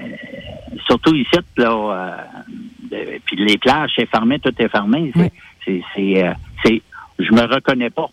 surtout 0.86 1.16
ici, 1.16 1.30
là, 1.58 1.72
euh, 1.72 2.96
euh, 2.96 3.18
puis 3.26 3.36
les 3.38 3.58
plages, 3.58 3.92
c'est 3.96 4.06
fermé, 4.10 4.40
tout 4.40 4.54
est 4.58 4.70
fermé. 4.70 5.12
C'est, 5.16 5.32
c'est, 5.66 5.82
c'est, 5.96 6.24
euh, 6.28 6.34
c'est- 6.64 6.82
je 7.20 7.32
me 7.34 7.42
reconnais 7.42 7.90
pas. 7.90 8.10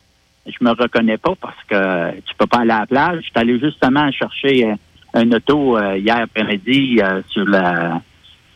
Je 0.47 0.57
me 0.65 0.71
reconnais 0.71 1.17
pas 1.19 1.35
parce 1.41 1.57
que 1.69 2.21
tu 2.21 2.35
peux 2.39 2.47
pas 2.47 2.59
aller 2.59 2.71
à 2.71 2.81
la 2.81 2.87
plage. 2.87 3.17
Je 3.19 3.23
suis 3.25 3.33
allé 3.35 3.59
justement 3.59 4.11
chercher 4.13 4.67
euh, 4.67 4.75
un 5.15 5.31
auto 5.33 5.79
hier 5.97 6.17
après-midi 6.19 7.01
sur 7.29 7.45
la 7.47 8.01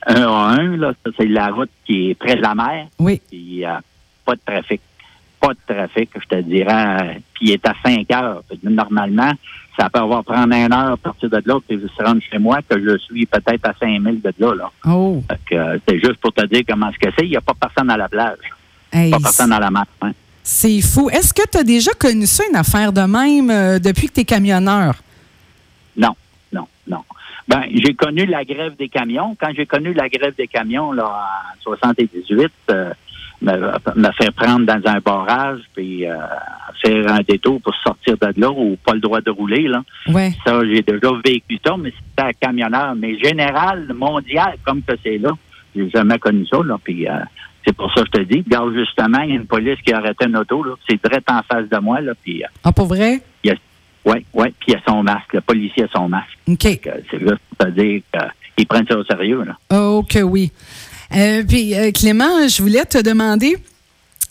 1 0.06 0.14
à 0.22 0.56
1. 0.60 0.76
Là. 0.76 0.92
Ça, 1.04 1.10
c'est 1.18 1.26
la 1.26 1.48
route 1.48 1.70
qui 1.86 2.10
est 2.10 2.14
près 2.14 2.36
de 2.36 2.42
la 2.42 2.54
mer. 2.54 2.86
Oui. 2.98 3.20
Puis 3.30 3.64
pas 4.24 4.34
de 4.34 4.40
trafic. 4.44 4.80
Pas 5.40 5.54
de 5.54 5.58
trafic, 5.74 6.10
je 6.14 6.26
te 6.36 6.40
dirais. 6.42 7.20
Puis 7.34 7.46
il 7.46 7.50
est 7.52 7.66
à 7.66 7.74
5 7.84 8.10
heures. 8.12 8.42
Normalement, 8.62 9.32
ça 9.80 9.88
peut 9.88 10.00
avoir 10.00 10.22
prendre 10.22 10.52
une 10.54 10.72
heure 10.72 10.92
à 10.92 10.96
partir 10.98 11.30
de 11.30 11.42
là, 11.44 11.58
puis 11.66 11.80
je 11.80 11.86
se 11.88 12.02
rendre 12.04 12.20
chez 12.30 12.38
moi, 12.38 12.58
que 12.68 12.78
je 12.78 12.98
suis 12.98 13.24
peut-être 13.24 13.66
à 13.66 13.72
5000 13.80 14.20
de 14.20 14.32
là. 14.38 14.54
là. 14.54 14.70
Oh. 14.86 15.22
Euh, 15.52 15.78
c'est 15.88 15.98
juste 15.98 16.16
pour 16.16 16.32
te 16.34 16.44
dire 16.46 16.62
comment 16.68 16.90
ce 16.92 16.98
que 16.98 17.10
c'est. 17.18 17.24
Il 17.24 17.30
n'y 17.30 17.36
a 17.36 17.40
pas 17.40 17.54
personne 17.58 17.90
à 17.90 17.96
la 17.96 18.08
plage. 18.08 18.38
Hey, 18.92 19.10
Pas 19.10 19.18
personne 19.18 19.52
à 19.52 19.58
la 19.58 19.70
mer. 19.70 19.84
hein. 20.02 20.12
c'est 20.42 20.80
fou. 20.82 21.08
Est-ce 21.10 21.32
que 21.32 21.48
tu 21.50 21.58
as 21.58 21.64
déjà 21.64 21.92
connu 21.92 22.26
ça, 22.26 22.44
une 22.50 22.56
affaire 22.56 22.92
de 22.92 23.00
même, 23.02 23.50
euh, 23.50 23.78
depuis 23.78 24.08
que 24.08 24.14
tu 24.14 24.20
es 24.20 24.24
camionneur? 24.24 24.94
Non, 25.96 26.14
non, 26.52 26.66
non. 26.86 27.02
Ben, 27.48 27.62
j'ai 27.72 27.94
connu 27.94 28.26
la 28.26 28.44
grève 28.44 28.76
des 28.76 28.88
camions. 28.88 29.36
Quand 29.40 29.50
j'ai 29.56 29.66
connu 29.66 29.94
la 29.94 30.08
grève 30.08 30.34
des 30.36 30.46
camions, 30.46 30.92
là, 30.92 31.06
en 31.06 31.62
78, 31.62 32.50
euh, 32.70 32.92
me, 33.42 33.52
me 33.96 34.12
faire 34.12 34.32
prendre 34.34 34.66
dans 34.66 34.80
un 34.90 35.00
barrage, 35.00 35.60
puis 35.74 36.06
euh, 36.06 36.14
faire 36.84 37.12
un 37.12 37.20
détour 37.26 37.60
pour 37.62 37.74
sortir 37.76 38.16
de 38.18 38.40
là, 38.40 38.50
ou 38.50 38.76
pas 38.84 38.92
le 38.94 39.00
droit 39.00 39.20
de 39.20 39.30
rouler, 39.30 39.68
là. 39.68 39.82
Ouais. 40.08 40.32
Ça, 40.46 40.60
j'ai 40.64 40.82
déjà 40.82 41.08
vécu 41.24 41.58
ça, 41.64 41.76
mais 41.78 41.90
c'était 41.90 42.28
à 42.28 42.32
camionneur. 42.34 42.94
Mais 42.96 43.18
général, 43.18 43.86
mondial, 43.94 44.56
comme 44.64 44.82
que 44.82 44.92
c'est 45.02 45.18
là, 45.18 45.30
j'ai 45.74 45.88
jamais 45.90 46.18
connu 46.18 46.46
ça, 46.46 46.58
là. 46.64 46.76
Puis 46.82 47.08
euh, 47.08 47.12
c'est 47.66 47.74
pour 47.76 47.92
ça 47.94 48.02
que 48.02 48.08
je 48.14 48.22
te 48.24 48.32
dis, 48.32 48.42
regarde, 48.44 48.74
justement, 48.74 49.20
il 49.22 49.30
y 49.30 49.32
a 49.32 49.36
une 49.36 49.46
police 49.46 49.78
qui 49.84 49.92
a 49.92 49.98
arrêté 49.98 50.26
une 50.26 50.36
auto, 50.36 50.62
là. 50.62 50.72
C'est 50.88 51.00
direct 51.02 51.30
en 51.30 51.42
face 51.42 51.68
de 51.68 51.78
moi, 51.78 52.00
là. 52.00 52.12
Puis, 52.22 52.42
euh, 52.42 52.46
Ah, 52.64 52.72
pour 52.72 52.86
vrai? 52.86 53.20
ouais, 54.06 54.24
ouais, 54.32 54.54
puis 54.58 54.68
il 54.72 54.74
a 54.76 54.80
son 54.88 55.02
masque. 55.02 55.34
Le 55.34 55.40
policier 55.42 55.84
a 55.84 55.88
son 55.88 56.08
masque. 56.08 56.38
OK. 56.48 56.62
C'est 56.62 57.18
juste 57.20 57.36
pour 57.56 57.66
te 57.66 57.70
dire 57.72 58.00
qu'ils 58.56 58.66
prennent 58.66 58.86
ça 58.86 58.96
au 58.96 59.04
sérieux, 59.04 59.44
là. 59.44 59.56
Oh, 59.72 60.02
que 60.08 60.20
oui. 60.20 60.50
Euh, 61.14 61.42
puis, 61.46 61.74
euh, 61.74 61.90
Clément, 61.92 62.46
je 62.48 62.62
voulais 62.62 62.84
te 62.84 62.98
demander. 62.98 63.56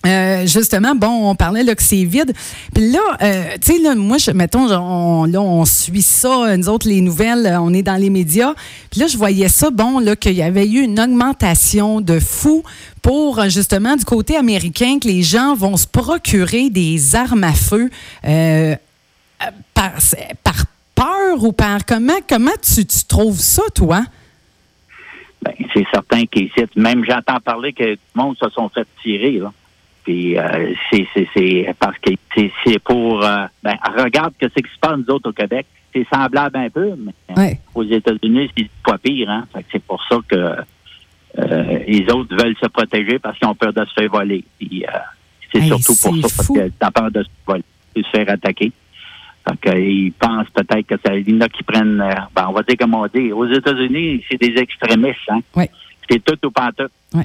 euh, 0.05 0.47
justement, 0.47 0.95
bon, 0.95 1.29
on 1.29 1.35
parlait 1.35 1.63
là 1.63 1.75
que 1.75 1.83
c'est 1.83 2.05
vide. 2.05 2.33
Puis 2.73 2.89
là, 2.89 2.99
euh, 3.21 3.43
tu 3.59 3.73
sais, 3.73 3.79
là, 3.79 3.95
moi, 3.95 4.17
je, 4.17 4.31
mettons, 4.31 4.71
on, 4.71 5.25
là, 5.25 5.41
on 5.41 5.65
suit 5.65 6.01
ça, 6.01 6.55
nous 6.55 6.69
autres, 6.69 6.87
les 6.87 7.01
nouvelles, 7.01 7.45
euh, 7.45 7.59
on 7.59 7.73
est 7.73 7.83
dans 7.83 7.97
les 7.97 8.09
médias. 8.09 8.53
Puis 8.89 9.01
là, 9.01 9.07
je 9.07 9.17
voyais 9.17 9.49
ça, 9.49 9.71
bon, 9.71 9.99
là, 9.99 10.15
qu'il 10.15 10.35
y 10.35 10.41
avait 10.41 10.65
eu 10.65 10.81
une 10.83 10.99
augmentation 11.01 11.99
de 11.99 12.17
fou 12.19 12.63
pour, 13.01 13.43
justement, 13.49 13.97
du 13.97 14.05
côté 14.05 14.37
américain, 14.37 14.99
que 15.01 15.07
les 15.09 15.21
gens 15.21 15.53
vont 15.53 15.75
se 15.75 15.87
procurer 15.87 16.69
des 16.69 17.15
armes 17.15 17.43
à 17.43 17.53
feu 17.53 17.89
euh, 18.25 18.75
euh, 19.41 19.45
par, 19.73 19.91
par 20.45 20.65
peur 20.95 21.43
ou 21.43 21.51
par 21.51 21.85
comment, 21.85 22.19
comment 22.27 22.51
tu, 22.61 22.85
tu 22.85 23.03
trouves 23.05 23.39
ça, 23.41 23.63
toi? 23.75 24.03
Ben, 25.41 25.53
c'est 25.73 25.85
certain 25.93 26.25
qu'ici, 26.25 26.51
même 26.75 27.05
j'entends 27.05 27.39
parler 27.39 27.71
que 27.73 27.93
tout 27.95 27.99
le 28.15 28.21
monde 28.21 28.37
se 28.37 28.49
sont 28.49 28.67
fait 28.69 28.87
tirer, 29.01 29.31
là. 29.39 29.53
Puis 30.03 30.37
euh, 30.37 30.73
c'est, 30.91 31.07
c'est, 31.13 31.27
c'est 31.33 31.75
parce 31.79 31.97
que 31.99 32.11
c'est, 32.35 32.51
c'est 32.65 32.79
pour 32.79 33.23
euh, 33.23 33.45
ben, 33.63 33.75
regarde 33.97 34.33
que 34.39 34.47
c'est 34.53 34.61
qui 34.61 34.73
se 34.73 34.79
passe 34.79 34.97
nous 34.97 35.13
autres 35.13 35.29
au 35.29 35.33
Québec. 35.33 35.65
C'est 35.93 36.05
semblable 36.13 36.57
un 36.57 36.69
peu, 36.69 36.93
mais 36.97 37.35
Ouais. 37.35 37.59
aux 37.73 37.83
États-Unis, 37.83 38.49
c'est 38.57 38.69
pas 38.83 38.97
pire, 38.97 39.29
hein. 39.29 39.45
C'est 39.71 39.81
pour 39.83 40.03
ça 40.09 40.17
que 40.27 40.35
euh, 41.37 41.79
les 41.87 42.05
autres 42.11 42.35
veulent 42.35 42.55
se 42.61 42.67
protéger 42.67 43.17
parce 43.19 43.37
qu'ils 43.39 43.47
ont 43.47 43.55
peur 43.55 43.73
de 43.73 43.83
se 43.85 43.93
faire 43.93 44.09
voler. 44.09 44.43
Puis, 44.59 44.83
euh, 44.85 44.91
c'est 45.51 45.59
Hey, 45.61 45.67
surtout 45.67 45.95
pour 46.01 46.15
ça, 46.15 46.21
parce 46.37 46.47
que 46.47 46.69
t'as 46.79 46.91
peur 46.91 47.11
de 47.11 47.23
se 47.23 47.29
voler 47.47 47.63
et 47.95 48.03
se 48.03 48.09
faire 48.09 48.29
attaquer. 48.29 48.71
Que, 49.61 49.77
ils 49.77 50.11
pensent 50.11 50.49
peut-être 50.53 50.85
que 50.85 50.95
il 51.17 51.29
y 51.29 51.37
en 51.37 51.41
a 51.41 51.49
qui 51.49 51.63
prennent, 51.63 52.01
euh, 52.01 52.13
ben, 52.35 52.47
on 52.49 52.53
va 52.53 52.63
dire 52.63 52.77
comme 52.77 52.95
on 52.95 53.07
dit, 53.07 53.31
aux 53.31 53.47
États-Unis, 53.47 54.23
c'est 54.29 54.39
des 54.39 54.59
extrémistes, 54.59 55.17
hein. 55.29 55.39
Ouais. 55.55 55.69
C'est 56.09 56.23
tout 56.23 56.47
ou 56.47 56.51
pas 56.51 56.71
tout. 56.75 56.87
Ouais. 57.13 57.23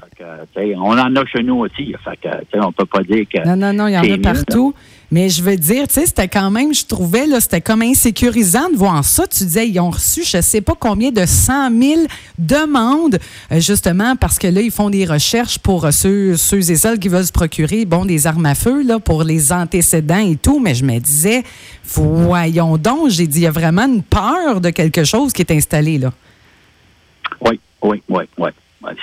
On 0.76 0.98
en 0.98 1.16
a 1.16 1.26
chez 1.26 1.42
nous 1.42 1.60
aussi. 1.60 1.94
Fait 2.04 2.18
que, 2.20 2.58
on 2.58 2.72
peut 2.72 2.84
pas 2.84 3.02
dire 3.02 3.24
que. 3.32 3.46
Non, 3.46 3.56
non, 3.56 3.72
non, 3.72 3.88
il 3.88 3.94
y 3.94 3.98
en 3.98 4.02
c'est 4.02 4.12
a 4.12 4.16
mieux, 4.16 4.22
partout. 4.22 4.74
Mais 5.14 5.28
je 5.28 5.44
veux 5.44 5.54
dire, 5.54 5.86
tu 5.86 5.94
sais, 5.94 6.06
c'était 6.06 6.26
quand 6.26 6.50
même, 6.50 6.74
je 6.74 6.84
trouvais, 6.84 7.24
là, 7.28 7.40
c'était 7.40 7.60
comme 7.60 7.82
insécurisant 7.82 8.68
de 8.68 8.76
voir 8.76 9.04
ça. 9.04 9.28
Tu 9.28 9.44
disais, 9.44 9.68
ils 9.68 9.78
ont 9.78 9.90
reçu, 9.90 10.24
je 10.24 10.40
sais 10.40 10.60
pas 10.60 10.74
combien 10.76 11.12
de 11.12 11.24
100 11.24 11.70
000 11.70 12.00
demandes, 12.36 13.20
euh, 13.52 13.60
justement, 13.60 14.16
parce 14.16 14.40
que 14.40 14.48
là, 14.48 14.60
ils 14.60 14.72
font 14.72 14.90
des 14.90 15.04
recherches 15.04 15.60
pour 15.60 15.84
euh, 15.84 15.92
ceux, 15.92 16.36
ceux 16.36 16.68
et 16.68 16.74
celles 16.74 16.98
qui 16.98 17.06
veulent 17.06 17.24
se 17.24 17.30
procurer, 17.30 17.84
bon, 17.84 18.04
des 18.04 18.26
armes 18.26 18.44
à 18.44 18.56
feu, 18.56 18.82
là, 18.82 18.98
pour 18.98 19.22
les 19.22 19.52
antécédents 19.52 20.18
et 20.18 20.34
tout. 20.34 20.58
Mais 20.58 20.74
je 20.74 20.84
me 20.84 20.98
disais, 20.98 21.44
voyons 21.84 22.76
donc, 22.76 23.10
j'ai 23.10 23.28
dit, 23.28 23.38
il 23.38 23.44
y 23.44 23.46
a 23.46 23.52
vraiment 23.52 23.86
une 23.86 24.02
peur 24.02 24.60
de 24.60 24.70
quelque 24.70 25.04
chose 25.04 25.32
qui 25.32 25.42
est 25.42 25.52
installé, 25.52 25.98
là. 25.98 26.12
Oui, 27.40 27.60
oui, 27.82 28.02
oui, 28.08 28.24
oui. 28.36 28.50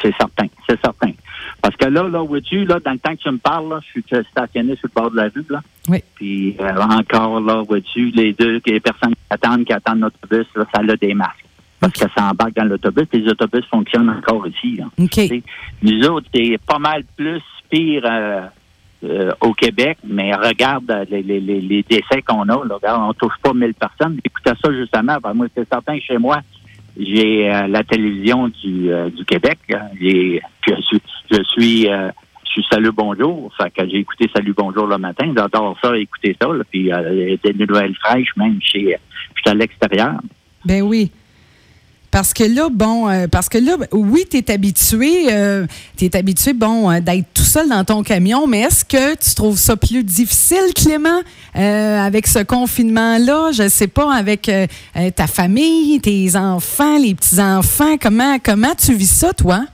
C'est 0.01 0.13
certain, 0.19 0.47
c'est 0.67 0.77
certain. 0.81 1.13
Parce 1.61 1.75
que 1.75 1.85
là, 1.85 2.03
là, 2.03 2.23
vois-tu, 2.23 2.65
là, 2.65 2.79
dans 2.79 2.91
le 2.91 2.99
temps 2.99 3.15
que 3.15 3.21
tu 3.21 3.29
me 3.29 3.37
parles, 3.37 3.69
là, 3.69 3.79
je 3.83 4.01
suis 4.01 4.25
stationné 4.31 4.75
sur 4.77 4.89
le 4.93 5.01
bord 5.01 5.11
de 5.11 5.17
la 5.17 5.23
rue, 5.23 5.45
là. 5.49 5.61
Oui. 5.89 6.03
Puis 6.15 6.55
euh, 6.59 6.75
encore, 6.75 7.39
là, 7.39 7.61
vois-tu, 7.67 8.09
les 8.11 8.33
deux, 8.33 8.59
les 8.65 8.79
personnes 8.79 9.13
qui 9.13 9.21
attendent, 9.29 9.65
qui 9.65 9.73
attendent 9.73 10.01
l'autobus, 10.01 10.47
là, 10.55 10.65
ça 10.73 10.81
a 10.81 10.95
des 10.95 11.13
masques. 11.13 11.45
Parce 11.79 11.93
que 11.93 12.07
ça 12.15 12.29
embarque 12.29 12.53
dans 12.55 12.65
l'autobus. 12.65 13.07
Les 13.11 13.27
autobus 13.27 13.65
fonctionnent 13.65 14.09
encore 14.09 14.47
ici, 14.47 14.77
là. 14.77 14.85
OK. 14.99 15.09
Tu 15.09 15.27
sais, 15.27 15.43
Nous 15.81 16.03
autres, 16.07 16.27
c'est 16.33 16.59
pas 16.65 16.79
mal 16.79 17.03
plus 17.15 17.41
pire 17.69 18.03
euh, 18.05 18.41
euh, 19.03 19.31
au 19.41 19.53
Québec, 19.53 19.97
mais 20.03 20.35
regarde 20.35 20.89
euh, 20.91 21.05
les, 21.09 21.23
les, 21.23 21.39
les, 21.39 21.59
les 21.59 21.83
décès 21.83 22.21
qu'on 22.21 22.43
a. 22.43 22.65
Là, 22.65 22.75
regarde, 22.75 23.01
on 23.01 23.13
touche 23.13 23.33
pas 23.41 23.51
1000 23.51 23.73
personnes. 23.73 24.19
Écoutez 24.23 24.51
ça 24.63 24.71
justement. 24.71 25.17
Ben, 25.23 25.33
moi, 25.33 25.47
c'est 25.55 25.67
certain 25.67 25.97
que 25.97 26.03
chez 26.03 26.19
moi, 26.19 26.41
j'ai 26.97 27.49
euh, 27.51 27.67
la 27.67 27.83
télévision 27.83 28.47
du, 28.49 28.91
euh, 28.91 29.09
du 29.09 29.23
Québec. 29.25 29.59
J'ai- 29.99 30.41
Je 30.67 30.73
suis, 30.81 31.01
je 31.31 31.43
suis, 31.43 31.89
euh, 31.89 32.09
je 32.45 32.51
suis 32.51 32.65
Salut 32.71 32.91
Bonjour. 32.95 33.51
Que 33.75 33.89
j'ai 33.89 33.97
écouté 33.99 34.29
Salut 34.35 34.53
Bonjour 34.55 34.85
le 34.87 34.97
matin. 34.97 35.31
J'adore 35.35 35.77
ça, 35.81 35.97
écouter 35.97 36.35
ça. 36.41 36.47
Là. 36.49 36.63
Puis 36.69 36.89
des 37.43 37.65
nouvelles 37.65 37.95
fraîches, 37.95 38.35
même 38.37 38.59
chez, 38.61 38.97
suis 39.35 39.49
à 39.49 39.53
l'extérieur. 39.53 40.19
Ben 40.65 40.81
oui. 40.81 41.11
Parce 42.11 42.33
que 42.33 42.43
là, 42.43 42.67
bon, 42.69 43.07
parce 43.31 43.47
que 43.47 43.57
là, 43.57 43.77
oui, 43.93 44.25
tu 44.29 44.37
es 44.37 44.51
habitué, 44.51 45.31
euh, 45.33 45.65
t'es 45.95 46.13
habitué, 46.15 46.53
bon, 46.53 46.91
d'être 46.99 47.33
seul 47.51 47.67
dans 47.67 47.83
ton 47.83 48.01
camion, 48.01 48.47
mais 48.47 48.61
est-ce 48.61 48.85
que 48.85 49.13
tu 49.17 49.35
trouves 49.35 49.57
ça 49.57 49.75
plus 49.75 50.03
difficile, 50.05 50.73
Clément, 50.73 51.19
euh, 51.57 51.99
avec 51.99 52.25
ce 52.27 52.39
confinement-là? 52.43 53.51
Je 53.51 53.67
sais 53.67 53.87
pas, 53.87 54.13
avec 54.13 54.47
euh, 54.47 54.67
euh, 54.95 55.11
ta 55.11 55.27
famille, 55.27 55.99
tes 55.99 56.37
enfants, 56.37 56.97
les 56.97 57.13
petits-enfants, 57.13 57.97
comment, 58.01 58.37
comment 58.43 58.73
tu 58.75 58.93
vis 58.93 59.11
ça, 59.11 59.33
toi? 59.33 59.65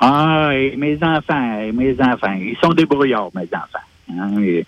Ah, 0.00 0.50
et 0.54 0.74
mes 0.76 0.98
enfants, 1.02 1.60
et 1.60 1.70
mes 1.70 1.94
enfants, 2.00 2.32
ils 2.36 2.56
sont 2.60 2.72
débrouillards, 2.72 3.30
mes 3.34 3.48
enfants. 3.54 3.86
hein. 4.18 4.42
Et 4.42 4.66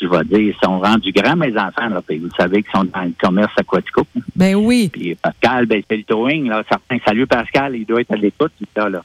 je 0.00 0.06
vais 0.06 0.24
dire, 0.24 0.38
ils 0.38 0.54
sont 0.62 0.78
rendus 0.78 1.10
grands, 1.10 1.34
mes 1.34 1.52
enfants. 1.58 1.88
Là, 1.88 2.00
puis 2.06 2.18
vous 2.18 2.28
savez 2.38 2.62
qu'ils 2.62 2.72
sont 2.72 2.84
dans 2.84 3.02
le 3.02 3.12
commerce 3.20 3.52
aquatico. 3.58 4.06
Ben 4.36 4.54
oui. 4.54 4.88
Puis 4.92 5.16
Pascal, 5.16 5.66
ben, 5.66 5.82
c'est 5.90 5.96
le 5.96 6.04
towing. 6.04 6.48
Là. 6.48 6.62
Certains, 6.68 6.98
salut 7.04 7.26
Pascal, 7.26 7.74
il 7.74 7.84
doit 7.84 8.02
être 8.02 8.12
à 8.12 8.16
l'écoute, 8.16 8.52
là. 8.76 8.88
là. 8.88 9.02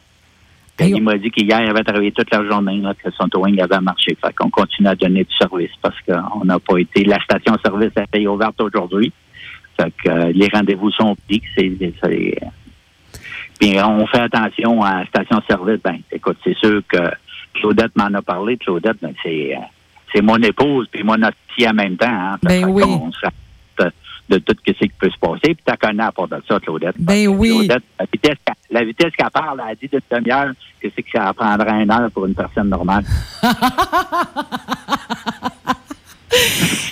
Puis 0.77 0.89
il 0.89 1.03
m'a 1.03 1.17
dit 1.17 1.29
qu'hier, 1.29 1.61
il 1.61 1.69
avait 1.69 1.83
travaillé 1.83 2.11
toute 2.11 2.31
la 2.31 2.43
journée, 2.45 2.77
là, 2.77 2.93
que 2.93 3.11
son 3.11 3.27
towing 3.27 3.59
avait 3.61 3.79
marché. 3.81 4.17
Fait 4.23 4.33
qu'on 4.33 4.49
continue 4.49 4.87
à 4.87 4.95
donner 4.95 5.23
du 5.23 5.35
service 5.35 5.71
parce 5.81 5.95
qu'on 6.01 6.45
n'a 6.45 6.59
pas 6.59 6.77
été. 6.77 7.03
La 7.03 7.19
station-service 7.21 7.91
a 7.97 8.03
été 8.03 8.27
ouverte 8.27 8.59
aujourd'hui. 8.61 9.11
Fait 9.79 9.91
que 10.03 10.09
euh, 10.09 10.31
les 10.33 10.47
rendez-vous 10.47 10.91
sont 10.91 11.15
pris. 11.27 11.41
C'est, 11.55 11.71
puis 13.59 13.77
on 13.79 14.07
fait 14.07 14.21
attention 14.21 14.81
à 14.81 15.01
la 15.01 15.05
station-service. 15.05 15.81
Ben, 15.83 15.99
écoute, 16.11 16.37
c'est 16.43 16.57
sûr 16.57 16.81
que 16.87 16.97
Claudette 17.53 17.95
m'en 17.95 18.11
a 18.13 18.21
parlé. 18.21 18.57
Claudette, 18.57 18.97
ben, 19.01 19.13
c'est, 19.21 19.55
euh, 19.55 19.59
c'est 20.13 20.21
mon 20.21 20.37
épouse 20.37 20.87
puis 20.91 21.03
mon 21.03 21.21
associé 21.21 21.69
en 21.69 21.73
même 21.73 21.95
temps. 21.95 22.07
Hein. 22.09 22.37
Ben 22.41 22.65
oui. 22.65 22.83
De 24.31 24.37
tout 24.39 24.55
ce 24.65 24.73
qui 24.73 24.87
peut 24.99 25.09
se 25.09 25.17
passer. 25.19 25.39
Puis 25.55 25.57
tu 25.67 25.73
connais 25.77 26.03
à 26.03 26.11
part 26.11 26.27
de 26.27 26.41
ça, 26.47 26.59
Claudette. 26.59 26.95
Ben 26.99 27.27
oui. 27.27 27.49
Claudette, 27.67 27.83
la 27.99 28.05
vitesse, 28.11 28.37
qu'elle- 28.45 28.55
la 28.79 28.83
vitesse 28.85 29.11
qu'elle 29.17 29.29
parle, 29.29 29.61
elle 29.69 29.75
dit 29.77 29.87
d'une 29.89 29.99
demi-heure 30.11 30.51
que 30.81 30.87
c'est 30.95 31.03
que 31.03 31.09
ça 31.13 31.33
prendrait 31.33 31.83
une 31.83 31.91
heure 31.91 32.09
pour 32.11 32.25
une 32.25 32.33
personne 32.35 32.69
normale. 32.69 33.03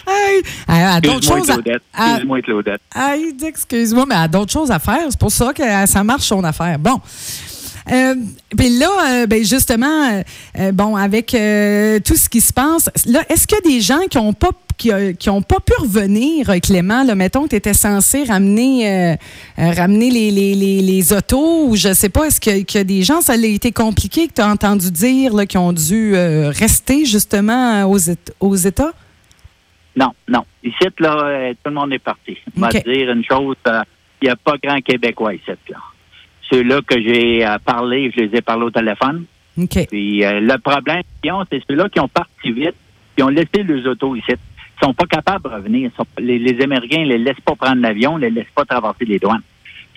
Hey, 0.08 0.42
a 0.68 1.00
d'autres 1.02 1.24
choses 1.26 1.50
à... 1.50 1.54
Claudette. 1.54 1.82
à- 1.94 2.10
Excuse-moi, 2.12 2.42
Claudette. 2.42 2.82
Excuse-moi, 3.42 4.06
mais 4.08 4.16
elle 4.16 4.22
a 4.22 4.28
d'autres 4.28 4.52
choses 4.52 4.70
à 4.72 4.80
faire. 4.80 5.06
C'est 5.10 5.20
pour 5.20 5.32
ça 5.32 5.54
que 5.54 5.62
euh, 5.64 5.86
ça 5.86 6.04
marche 6.04 6.24
son 6.24 6.44
affaire. 6.44 6.78
Bon. 6.78 7.00
Euh, 7.92 8.16
puis 8.58 8.70
là, 8.78 8.90
euh, 9.24 9.26
ben 9.28 9.44
justement, 9.44 10.10
euh, 10.12 10.22
euh, 10.60 10.72
bon, 10.72 10.96
avec 10.96 11.28
tout 11.28 12.16
ce 12.16 12.30
qui 12.30 12.42
se 12.42 12.54
passe, 12.54 12.90
là, 13.06 13.22
est-ce 13.30 13.48
qu'il 13.48 13.58
y 13.64 13.68
a 13.68 13.76
des 13.76 13.82
gens 13.82 14.00
qui 14.10 14.18
n'ont 14.18 14.34
pas 14.34 14.50
qui, 14.78 14.92
qui 15.20 15.30
ont 15.30 15.42
pas 15.42 15.58
pu 15.60 15.74
revenir, 15.82 16.48
Clément? 16.62 17.04
Là, 17.04 17.14
mettons 17.16 17.44
que 17.44 17.50
tu 17.50 17.56
étais 17.58 17.74
censé 17.74 18.24
ramener, 18.24 19.18
ramener 19.58 20.10
les, 20.10 20.32
les, 20.32 20.56
les, 20.56 20.82
les 20.82 21.14
autos 21.14 21.66
ou 21.68 21.76
je 21.76 21.94
sais 21.94 22.08
pas, 22.10 22.28
est-ce 22.28 22.40
que- 22.40 22.62
qu'il 22.64 22.78
y 22.78 22.82
a 22.82 22.84
des 22.86 23.02
gens, 23.04 23.20
ça 23.22 23.34
a 23.34 23.36
été 23.36 23.72
compliqué 23.74 24.28
que 24.28 24.34
tu 24.36 24.42
as 24.42 24.48
entendu 24.48 24.90
dire 24.92 25.34
là, 25.34 25.46
qui 25.46 25.58
ont 25.58 25.74
dû 25.74 26.14
rester 26.16 27.06
justement 27.06 27.84
aux, 27.92 27.98
aux 28.40 28.56
États? 28.56 28.94
Non, 29.98 30.12
non. 30.30 30.46
Ici, 30.64 30.88
là, 31.00 31.52
tout 31.62 31.70
le 31.72 31.76
monde 31.76 31.92
est 31.92 32.00
parti. 32.00 32.38
Je 32.56 32.62
vais 32.62 32.68
OK. 32.68 32.84
te 32.84 32.90
dire 32.90 33.10
une 33.12 33.24
chose, 33.30 33.56
il 33.66 34.26
n'y 34.26 34.30
a 34.30 34.36
pas 34.38 34.54
grand 34.64 34.80
Québécois 34.80 35.34
ici, 35.34 35.52
là. 35.70 35.78
Ceux-là 36.52 36.82
que 36.86 37.00
j'ai 37.02 37.46
euh, 37.46 37.58
parlé, 37.64 38.12
je 38.16 38.22
les 38.24 38.38
ai 38.38 38.42
parlé 38.42 38.64
au 38.66 38.72
téléphone. 38.72 39.26
Puis 39.90 40.24
euh, 40.24 40.40
le 40.40 40.58
problème 40.58 41.04
c'est 41.52 41.62
ceux-là 41.70 41.90
qui 41.90 42.00
ont 42.00 42.08
parti 42.08 42.52
vite, 42.52 42.76
qui 43.16 43.24
ont 43.24 43.28
laissé 43.30 43.64
leurs 43.64 43.86
autos 43.92 44.16
ici. 44.16 44.32
Ils 44.32 44.86
sont 44.86 44.94
pas 44.94 45.06
capables 45.06 45.44
de 45.44 45.50
revenir. 45.56 45.92
Sont- 45.98 46.06
les, 46.20 46.40
les 46.40 46.62
Américains 46.64 47.02
ne 47.02 47.08
les 47.10 47.18
laissent 47.18 47.42
pas 47.46 47.56
prendre 47.56 47.82
l'avion, 47.82 48.18
ne 48.18 48.22
les 48.24 48.30
laissent 48.30 48.54
pas 48.56 48.64
traverser 48.66 49.06
les 49.06 49.20
douanes. 49.20 49.42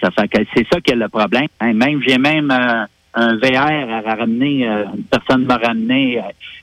Ça 0.00 0.10
fait 0.10 0.26
que 0.28 0.38
c'est 0.54 0.66
ça 0.72 0.80
qui 0.80 0.90
est 0.92 0.96
le 0.96 1.08
problème. 1.08 1.46
Hein, 1.60 1.72
même 1.74 2.02
j'ai 2.06 2.18
même 2.18 2.50
euh, 2.50 2.84
un 3.14 3.36
VR 3.36 4.04
à 4.04 4.14
ramener, 4.16 4.68
euh, 4.68 4.84
une 4.96 5.04
personne 5.04 5.44
m'a 5.44 5.58
ramené, 5.58 6.20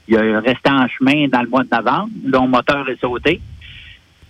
il 0.08 0.18
a 0.18 0.40
resté 0.42 0.70
en 0.70 0.88
chemin 0.90 1.28
dans 1.30 1.42
le 1.44 1.48
mois 1.48 1.64
de 1.64 1.70
novembre, 1.74 2.10
son 2.34 2.48
moteur 2.48 2.90
est 2.90 3.00
sauté. 3.00 3.40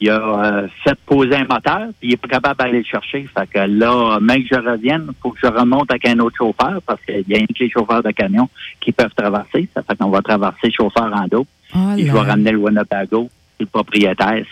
Il 0.01 0.09
a 0.09 0.15
euh, 0.15 0.67
fait 0.83 0.97
poser 1.05 1.35
un 1.35 1.45
moteur, 1.45 1.87
puis 1.99 2.09
il 2.09 2.13
est 2.13 2.17
pas 2.17 2.27
capable 2.29 2.57
d'aller 2.57 2.79
le 2.79 2.85
chercher. 2.85 3.27
Fait 3.37 3.47
que 3.47 3.59
là, 3.59 4.19
même 4.21 4.43
que 4.43 4.55
je 4.55 4.59
revienne, 4.59 5.07
il 5.09 5.15
faut 5.21 5.31
que 5.31 5.39
je 5.43 5.47
remonte 5.47 5.91
avec 5.91 6.07
un 6.07 6.19
autre 6.19 6.37
chauffeur, 6.37 6.81
parce 6.85 7.01
qu'il 7.01 7.25
y 7.27 7.35
a 7.35 7.37
un 7.37 7.45
que 7.45 7.53
les 7.59 7.69
chauffeurs 7.69 8.01
de 8.01 8.11
camion 8.11 8.47
qui 8.79 8.91
peuvent 8.93 9.13
traverser. 9.15 9.67
Ça 9.73 9.83
fait 9.83 9.97
qu'on 9.97 10.09
va 10.09 10.21
traverser 10.21 10.67
le 10.67 10.71
chauffeur 10.71 11.11
en 11.13 11.27
dos. 11.27 11.45
Oh 11.75 11.77
Puis 11.95 12.07
je 12.07 12.13
vais 12.13 12.19
ramener 12.19 12.51
le 12.51 12.57
Winnebago, 12.57 13.29
le 13.59 13.65
propriétaire. 13.65 14.43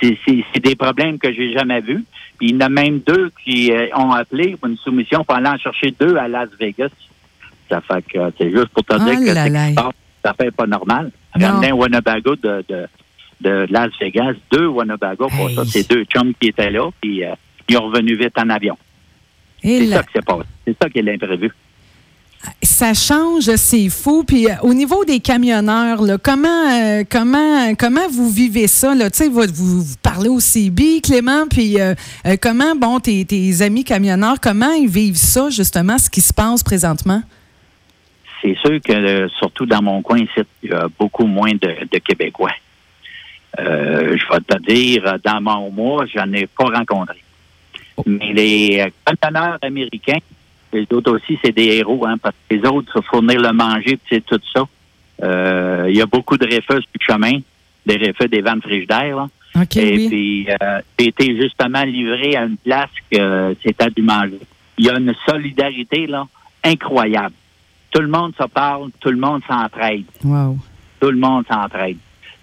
C'est, 0.00 0.60
des 0.60 0.76
problèmes 0.76 1.18
que 1.18 1.32
j'ai 1.32 1.52
jamais 1.52 1.80
vus. 1.80 2.04
Puis 2.38 2.50
il 2.50 2.54
y 2.54 2.56
en 2.56 2.66
a 2.66 2.68
même 2.68 3.00
deux 3.00 3.30
qui 3.44 3.72
euh, 3.72 3.88
ont 3.96 4.12
appelé 4.12 4.56
pour 4.56 4.68
une 4.68 4.76
soumission 4.78 5.24
pour 5.24 5.34
aller 5.34 5.48
en 5.48 5.58
chercher 5.58 5.94
deux 5.98 6.16
à 6.16 6.28
Las 6.28 6.48
Vegas. 6.58 6.90
Ça 7.68 7.80
fait 7.80 8.02
que 8.02 8.18
c'est 8.38 8.50
juste 8.50 8.68
pour 8.68 8.84
te 8.84 8.94
dire 8.94 9.18
Oh 9.18 9.24
que 9.24 9.34
c'est 9.34 9.48
là. 9.48 9.90
ça 10.24 10.34
fait 10.34 10.50
pas 10.50 10.66
normal. 10.66 11.10
Ramener 11.34 11.70
un 11.70 11.74
Winnebago 11.74 12.36
de, 12.36 12.64
de, 12.68 12.86
de 13.42 13.66
Las 13.70 13.90
Vegas, 14.00 14.34
deux 14.50 14.66
Winnebago 14.66 15.28
pour 15.28 15.48
Hey. 15.48 15.54
ça. 15.56 15.64
C'est 15.66 15.88
deux 15.90 16.04
chums 16.04 16.32
qui 16.40 16.48
étaient 16.48 16.70
là, 16.70 16.88
puis 17.00 17.24
euh, 17.24 17.34
ils 17.68 17.76
ont 17.76 17.86
revenu 17.88 18.16
vite 18.16 18.36
en 18.38 18.48
avion. 18.50 18.76
C'est 19.62 19.86
ça 19.88 20.02
qui 20.02 20.12
s'est 20.14 20.22
passé. 20.22 20.42
C'est 20.66 20.76
ça 20.82 20.88
qui 20.90 20.98
est 20.98 21.02
l'imprévu. 21.02 21.50
Ça 22.60 22.92
change, 22.92 23.44
c'est 23.54 23.88
fou. 23.88 24.24
Puis 24.24 24.48
euh, 24.48 24.54
au 24.62 24.74
niveau 24.74 25.04
des 25.04 25.20
camionneurs, 25.20 26.02
là, 26.02 26.18
comment, 26.18 26.48
euh, 26.72 27.04
comment, 27.08 27.72
comment 27.78 28.08
vous 28.10 28.28
vivez 28.30 28.66
ça? 28.66 28.96
Là? 28.96 29.10
Tu 29.10 29.18
sais, 29.18 29.28
vous, 29.28 29.42
vous, 29.54 29.82
vous 29.82 29.94
parlez 30.02 30.28
au 30.28 30.40
CB, 30.40 31.00
Clément, 31.02 31.46
puis 31.48 31.80
euh, 31.80 31.94
comment, 32.40 32.74
bon, 32.74 32.98
tes, 32.98 33.24
tes 33.24 33.62
amis 33.62 33.84
camionneurs, 33.84 34.40
comment 34.40 34.72
ils 34.72 34.88
vivent 34.88 35.14
ça, 35.14 35.50
justement, 35.50 35.98
ce 35.98 36.10
qui 36.10 36.20
se 36.20 36.32
passe 36.34 36.64
présentement? 36.64 37.22
C'est 38.42 38.56
sûr 38.56 38.80
que, 38.84 39.28
surtout 39.38 39.66
dans 39.66 39.82
mon 39.82 40.02
coin 40.02 40.18
ici, 40.18 40.40
il 40.64 40.70
y 40.70 40.72
a 40.72 40.88
beaucoup 40.98 41.26
moins 41.26 41.52
de, 41.52 41.86
de 41.92 41.98
Québécois. 41.98 42.50
Euh, 43.58 44.16
je 44.16 44.32
vais 44.32 44.40
te 44.40 44.58
dire, 44.72 45.06
euh, 45.06 45.18
dans 45.22 45.40
mon 45.40 45.70
mois, 45.70 46.06
j'en 46.06 46.32
ai 46.32 46.46
pas 46.46 46.64
rencontré. 46.64 47.22
Mais 48.06 48.32
les 48.32 48.80
euh, 48.80 48.90
camionneurs 49.20 49.58
américains, 49.62 50.18
les 50.72 50.86
autres 50.90 51.12
aussi, 51.12 51.38
c'est 51.44 51.52
des 51.52 51.76
héros, 51.76 52.06
hein, 52.06 52.16
parce 52.22 52.34
que 52.48 52.54
les 52.56 52.66
autres, 52.66 52.90
faut 52.92 53.02
fournir 53.02 53.40
le 53.40 53.52
manger, 53.52 53.98
puis 53.98 54.06
c'est 54.10 54.24
tout 54.24 54.40
ça. 54.54 54.64
Euh, 55.22 55.86
il 55.90 55.96
y 55.96 56.00
a 56.00 56.06
beaucoup 56.06 56.38
de 56.38 56.46
réfeux 56.46 56.80
sur 56.80 56.88
le 56.98 57.14
chemin, 57.14 57.38
des 57.84 57.96
réfeux 57.96 58.26
des 58.28 58.40
vannes 58.40 58.62
frigidaires, 58.62 59.16
là. 59.16 59.28
OK, 59.54 59.76
Et 59.76 59.96
oui. 59.96 60.08
puis, 60.08 60.48
euh, 60.48 60.80
été 60.96 61.36
justement 61.36 61.82
livré 61.82 62.36
à 62.36 62.44
une 62.44 62.56
place 62.56 62.88
que 63.10 63.54
c'était 63.62 63.90
du 63.90 64.00
manger. 64.00 64.38
Il 64.78 64.86
y 64.86 64.88
a 64.88 64.96
une 64.96 65.14
solidarité 65.28 66.06
là 66.06 66.26
incroyable. 66.64 67.34
tout 67.90 68.00
le 68.00 68.08
monde 68.08 68.32
se 68.40 68.46
parle, 68.46 68.88
tout 69.00 69.10
le 69.10 69.18
monde 69.18 69.42
s'entraide. 69.46 70.04
Wow. 70.24 70.56
Tout 70.98 71.10
le 71.10 71.18
monde 71.18 71.44
s'entraide. 71.46 71.98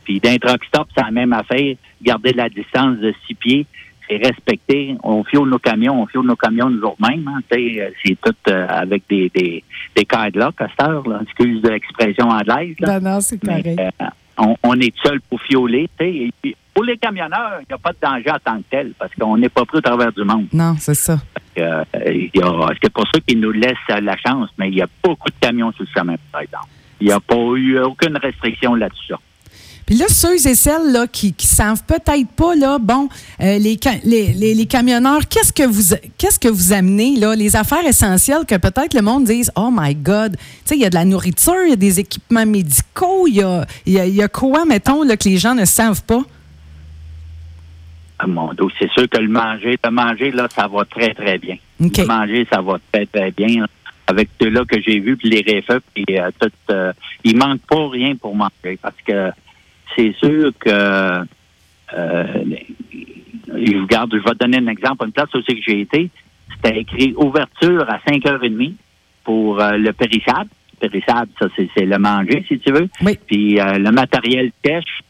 Puis 0.10 0.20
d'un 0.20 0.38
truck 0.38 0.66
stop, 0.66 0.88
c'est 0.98 1.04
la 1.04 1.12
même 1.12 1.34
affaire. 1.34 1.76
Garder 2.02 2.34
la 2.34 2.50
distance 2.50 2.98
de 2.98 3.14
six 3.28 3.36
pieds, 3.36 3.68
c'est 4.10 4.18
respecter. 4.18 4.96
On 5.04 5.24
fioule 5.24 5.48
nos 5.52 5.60
camions, 5.60 6.02
on 6.02 6.08
fioule 6.08 6.26
nos 6.26 6.36
camions 6.36 6.68
nous 6.68 6.82
autres-mêmes. 6.82 7.28
Hein, 7.28 7.42
tu 7.48 7.76
sais, 7.76 7.94
c'est 8.04 8.18
tout 8.20 8.34
euh, 8.48 8.66
avec 8.68 9.04
des, 9.08 9.30
des, 9.30 9.64
des 9.96 10.08
là, 10.34 10.52
à 10.58 10.68
cette 10.68 10.82
heure, 10.82 11.08
là. 11.08 11.20
Excuse 11.22 11.62
l'expression 11.62 12.28
anglaise. 12.28 12.76
Là. 12.80 13.00
Non, 13.00 13.12
non, 13.12 13.20
c'est 13.22 13.38
correct. 13.38 13.68
euh, 13.80 14.08
on, 14.40 14.56
on 14.64 14.74
est 14.80 14.96
seul 15.06 15.22
pour 15.30 15.40
fioler. 15.44 15.88
Et 16.00 16.32
puis, 16.42 16.56
pour 16.74 16.86
les 16.86 16.98
camionneurs, 16.98 17.60
il 17.62 17.66
n'y 17.70 17.76
a 17.76 17.78
pas 17.78 17.92
de 17.92 17.98
danger 18.02 18.32
en 18.32 18.40
tant 18.44 18.58
que 18.58 18.64
tel 18.72 18.94
parce 18.98 19.14
qu'on 19.14 19.38
n'est 19.38 19.50
pas 19.50 19.64
pris 19.66 19.78
au 19.78 19.82
travers 19.82 20.12
du 20.12 20.24
monde. 20.24 20.48
Non, 20.52 20.74
c'est 20.80 20.96
ça. 20.96 21.20
Euh, 21.60 21.84
c'est 21.94 22.92
pour 22.92 23.06
ça 23.14 23.20
qu'ils 23.28 23.40
nous 23.40 23.52
laissent 23.52 23.76
la 24.02 24.18
chance, 24.18 24.50
mais 24.58 24.70
il 24.70 24.76
y 24.76 24.82
a 24.82 24.88
beaucoup 25.04 25.30
de 25.30 25.36
camions 25.40 25.72
sur 25.74 25.84
le 25.84 25.90
chemin, 25.96 26.16
par 26.32 26.42
exemple. 26.42 26.66
Il 27.00 27.06
n'y 27.06 27.14
a 27.14 27.20
pas 27.20 27.36
eu 27.56 27.78
aucune 27.78 28.18
restriction 28.18 28.74
là-dessus. 28.74 29.14
Puis 29.90 29.98
là, 29.98 30.06
ceux 30.08 30.36
et 30.36 30.54
celles 30.54 30.92
là, 30.92 31.08
qui 31.08 31.30
ne 31.30 31.44
savent 31.44 31.84
peut-être 31.84 32.28
pas, 32.36 32.54
là, 32.54 32.78
bon, 32.78 33.10
euh, 33.42 33.58
les, 33.58 33.76
les, 34.04 34.34
les- 34.34 34.54
les 34.54 34.66
camionneurs, 34.68 35.28
qu'est-ce 35.28 35.52
que 35.52 35.64
vous 35.64 35.96
qu'est-ce 36.20 36.38
que 36.40 36.48
vous 36.48 36.74
amenez, 36.74 37.16
là, 37.16 37.34
les 37.36 37.56
affaires 37.56 37.84
essentielles 37.88 38.46
que 38.48 38.54
peut-être 38.54 38.94
le 38.94 39.02
monde 39.02 39.24
dise 39.24 39.52
Oh 39.56 39.70
my 39.74 39.96
God, 39.96 40.38
tu 40.38 40.44
sais, 40.66 40.76
il 40.76 40.82
y 40.82 40.86
a 40.86 40.92
de 40.92 40.96
la 40.96 41.06
nourriture, 41.06 41.56
il 41.66 41.72
y 41.72 41.74
a 41.74 41.76
des 41.76 42.00
équipements 42.00 42.46
médicaux, 42.46 43.26
il 43.28 43.38
y 43.38 43.42
a, 43.42 43.66
il 43.88 43.94
y 43.94 44.00
a- 44.00 44.06
y 44.06 44.22
a 44.22 44.28
quoi, 44.28 44.64
mettons, 44.66 45.02
là, 45.02 45.18
que 45.18 45.28
les 45.28 45.38
gens 45.38 45.56
ne 45.56 45.66
savent 45.66 46.04
pas? 46.04 46.22
Ah, 48.20 48.28
mon 48.28 48.54
Dieu, 48.54 48.66
c'est 48.78 48.92
sûr 48.92 49.10
que 49.10 49.18
le 49.18 49.28
manger, 49.28 49.80
le 49.84 49.90
manger, 49.90 50.30
là, 50.30 50.48
ça 50.56 50.68
va 50.68 50.86
très, 50.86 51.16
très 51.16 51.40
bien. 51.40 51.58
Le 51.80 52.06
manger, 52.06 52.46
ça 52.54 52.62
va 52.62 52.78
très, 52.92 53.08
très 53.08 53.32
bien. 53.32 53.66
Avec 54.06 54.30
ceux-là 54.40 54.66
que 54.66 54.80
j'ai 54.82 55.00
vus, 55.00 55.18
puis 55.18 55.30
les 55.32 55.42
réfeux, 55.42 55.82
puis 55.96 56.06
euh, 56.12 56.30
tout, 56.40 56.52
euh, 56.70 56.92
il 57.24 57.36
manque 57.38 57.62
pas 57.62 57.88
rien 57.90 58.16
pour 58.16 58.36
manger. 58.36 58.78
Parce 58.82 58.96
que 59.04 59.32
c'est 60.00 60.16
sûr 60.18 60.52
que 60.60 60.70
euh, 60.70 61.24
je 63.48 63.78
regarde, 63.82 64.12
je 64.14 64.18
vais 64.24 64.32
te 64.36 64.38
donner 64.46 64.58
un 64.58 64.68
exemple. 64.68 65.06
Une 65.06 65.12
place 65.12 65.34
aussi 65.34 65.56
que 65.56 65.62
j'ai 65.66 65.82
été, 65.82 66.10
c'était 66.56 66.80
écrit 66.80 67.14
ouverture 67.18 67.86
à 67.90 67.98
5h30 68.10 68.74
pour 69.24 69.60
euh, 69.60 69.72
le 69.78 69.92
périssable. 69.94 70.50
Périssable, 70.80 71.30
ça, 71.40 71.48
c'est 71.58 71.86
le 71.86 71.98
manger, 71.98 72.46
si 72.48 72.58
tu 72.60 72.72
veux. 72.72 72.88
Oui. 73.02 73.18
Puis 73.28 73.60
euh, 73.60 73.78
le 73.78 73.92
matériel 73.92 74.52
pêche, 74.62 75.02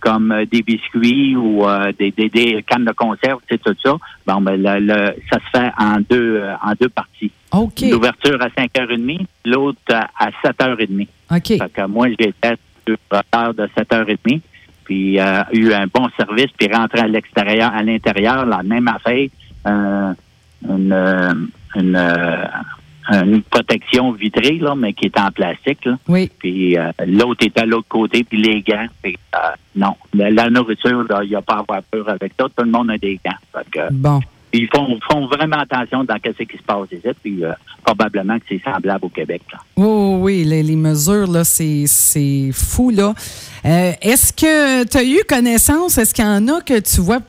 comme 0.00 0.32
euh, 0.32 0.46
des 0.50 0.62
biscuits 0.62 1.36
ou 1.36 1.62
des, 1.98 2.10
des, 2.12 2.30
des 2.30 2.62
cannes 2.66 2.86
de 2.86 2.92
conserve, 2.92 3.40
c'est 3.50 3.62
tout 3.62 3.74
ça. 3.84 3.96
Bon, 4.26 4.40
ben, 4.40 4.56
le, 4.56 4.80
le- 4.80 5.14
ça 5.30 5.38
se 5.40 5.58
fait 5.58 5.70
en 5.78 5.96
deux, 6.08 6.42
en 6.62 6.72
deux 6.80 6.88
parties. 6.88 7.30
OK. 7.52 7.82
L'ouverture 7.90 8.38
à 8.40 8.48
5h30, 8.48 9.26
l'autre 9.44 9.78
à, 9.90 10.08
à 10.18 10.30
7h30. 10.42 11.06
OK. 11.32 11.46
Fait 11.48 11.58
que 11.72 11.86
moi, 11.86 12.06
heures 13.34 13.54
de 13.54 13.68
7h30, 13.76 14.40
puis 14.84 15.20
euh, 15.20 15.42
eu 15.52 15.72
un 15.72 15.86
bon 15.86 16.08
service, 16.16 16.50
puis 16.58 16.68
rentré 16.72 17.00
à 17.00 17.06
l'extérieur, 17.06 17.72
à 17.72 17.82
l'intérieur, 17.82 18.44
la 18.46 18.62
même 18.62 18.88
affaire, 18.88 19.28
euh, 19.66 20.12
une, 20.68 20.92
euh, 20.92 21.32
une, 21.76 21.96
une 23.12 23.42
protection 23.42 24.12
vitrée, 24.12 24.58
là, 24.58 24.74
mais 24.74 24.92
qui 24.92 25.06
est 25.06 25.18
en 25.18 25.30
plastique, 25.30 25.84
là. 25.84 25.96
Oui. 26.08 26.30
Puis 26.38 26.76
l'autre 27.06 27.46
est 27.46 27.58
à 27.58 27.66
l'autre 27.66 27.88
côté, 27.88 28.24
puis 28.24 28.42
les 28.42 28.62
gants. 28.62 28.86
Puis, 29.02 29.16
non, 29.76 29.94
la, 30.12 30.50
nourriture, 30.50 31.06
il 31.22 31.28
n'y 31.28 31.36
a 31.36 31.42
pas 31.42 31.54
à 31.54 31.58
avoir 31.60 31.82
peur 31.84 32.08
avec 32.08 32.32
ça. 32.38 32.46
Tout 32.48 32.64
le 32.64 32.70
monde 32.70 32.90
a 32.90 32.98
des 32.98 33.18
gants. 33.24 33.62
Que, 33.70 33.92
Bon. 33.92 34.20
Ils 34.52 34.68
font, 34.74 34.98
font 35.10 35.26
vraiment 35.26 35.58
attention 35.58 36.04
dans 36.04 36.16
ce 36.24 36.42
qui 36.42 36.56
se 36.56 36.62
passe 36.62 36.88
ici, 36.92 37.08
puis 37.22 37.44
euh, 37.44 37.52
probablement 37.84 38.38
que 38.38 38.44
c'est 38.48 38.62
semblable 38.62 39.04
au 39.04 39.08
Québec. 39.08 39.42
Là. 39.52 39.58
Oui, 39.76 40.44
oui, 40.44 40.44
les, 40.44 40.76
mesures, 40.76 41.26
là, 41.26 41.44
c'est, 41.44 41.84
c'est 41.86 42.50
fou, 42.52 42.90
là. 42.90 43.14
Euh, 43.64 43.92
est-ce 44.00 44.32
que 44.32 44.84
tu 44.84 44.96
as 44.96 45.04
eu 45.04 45.22
connaissance, 45.28 45.98
est-ce 45.98 46.14
qu'il 46.14 46.24
y 46.24 46.28
en 46.28 46.48
a 46.48 46.60
que 46.60 46.78
tu 46.80 47.00
vois 47.00 47.20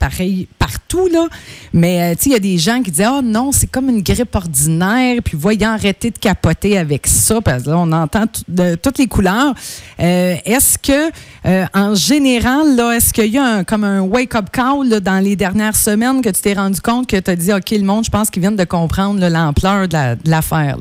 pareil 0.00 0.48
partout, 0.58 1.06
là? 1.12 1.28
Mais, 1.72 2.02
euh, 2.02 2.14
tu 2.16 2.22
sais, 2.22 2.30
il 2.30 2.32
y 2.32 2.36
a 2.36 2.40
des 2.40 2.58
gens 2.58 2.82
qui 2.82 2.90
disent, 2.90 3.06
ah 3.06 3.20
non, 3.22 3.52
c'est 3.52 3.70
comme 3.70 3.88
une 3.88 4.02
grippe 4.02 4.34
ordinaire, 4.34 5.20
puis 5.24 5.36
voyons 5.36 5.68
arrêter 5.68 6.10
de 6.10 6.18
capoter 6.18 6.76
avec 6.78 7.06
ça, 7.06 7.40
parce 7.40 7.62
que 7.64 7.70
là, 7.70 7.78
on 7.78 7.92
entend 7.92 8.24
de 8.48 8.74
toutes 8.74 8.98
les 8.98 9.06
couleurs. 9.06 9.54
Euh, 10.00 10.34
est-ce 10.44 10.78
que, 10.78 11.12
euh, 11.46 11.66
en 11.74 11.94
général, 11.94 12.74
là, 12.74 12.96
est-ce 12.96 13.12
qu'il 13.12 13.26
y 13.32 13.38
a 13.38 13.62
comme 13.62 13.84
un 13.84 14.00
wake-up 14.00 14.46
call 14.50 15.00
dans 15.00 15.22
les 15.22 15.36
dernières 15.36 15.76
semaines 15.76 16.22
que 16.22 16.30
tu 16.30 16.40
t'es 16.40 16.54
rendu 16.54 16.80
compte 16.80 17.06
que 17.06 17.20
tu 17.20 17.30
as 17.30 17.36
dit, 17.36 17.52
OK, 17.52 17.70
le 17.70 17.84
monde, 17.84 18.04
je 18.04 18.10
pense 18.10 18.30
qu'ils 18.30 18.40
viennent 18.40 18.56
de 18.56 18.64
comprendre 18.64 19.24
l'ampleur 19.28 19.86
de, 19.86 19.92
la- 19.92 20.16
de 20.16 20.30
l'affaire? 20.30 20.78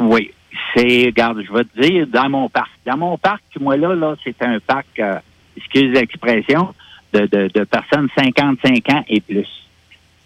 Oui, 0.00 0.30
c'est, 0.74 1.06
regarde, 1.06 1.42
je 1.46 1.52
vais 1.52 1.64
te 1.64 1.80
dire, 1.80 2.06
dans 2.06 2.28
mon 2.28 2.48
parc. 2.48 2.70
Dans 2.86 2.96
mon 2.96 3.18
parc, 3.18 3.42
moi, 3.60 3.76
là, 3.76 3.94
là 3.94 4.14
c'est 4.22 4.36
un 4.42 4.58
parc, 4.64 4.86
euh, 5.00 5.16
excuse 5.56 5.92
l'expression, 5.92 6.74
de, 7.12 7.20
de, 7.26 7.50
de 7.54 7.64
personnes 7.64 8.08
55 8.16 8.90
ans 8.92 9.04
et 9.08 9.20
plus. 9.20 9.48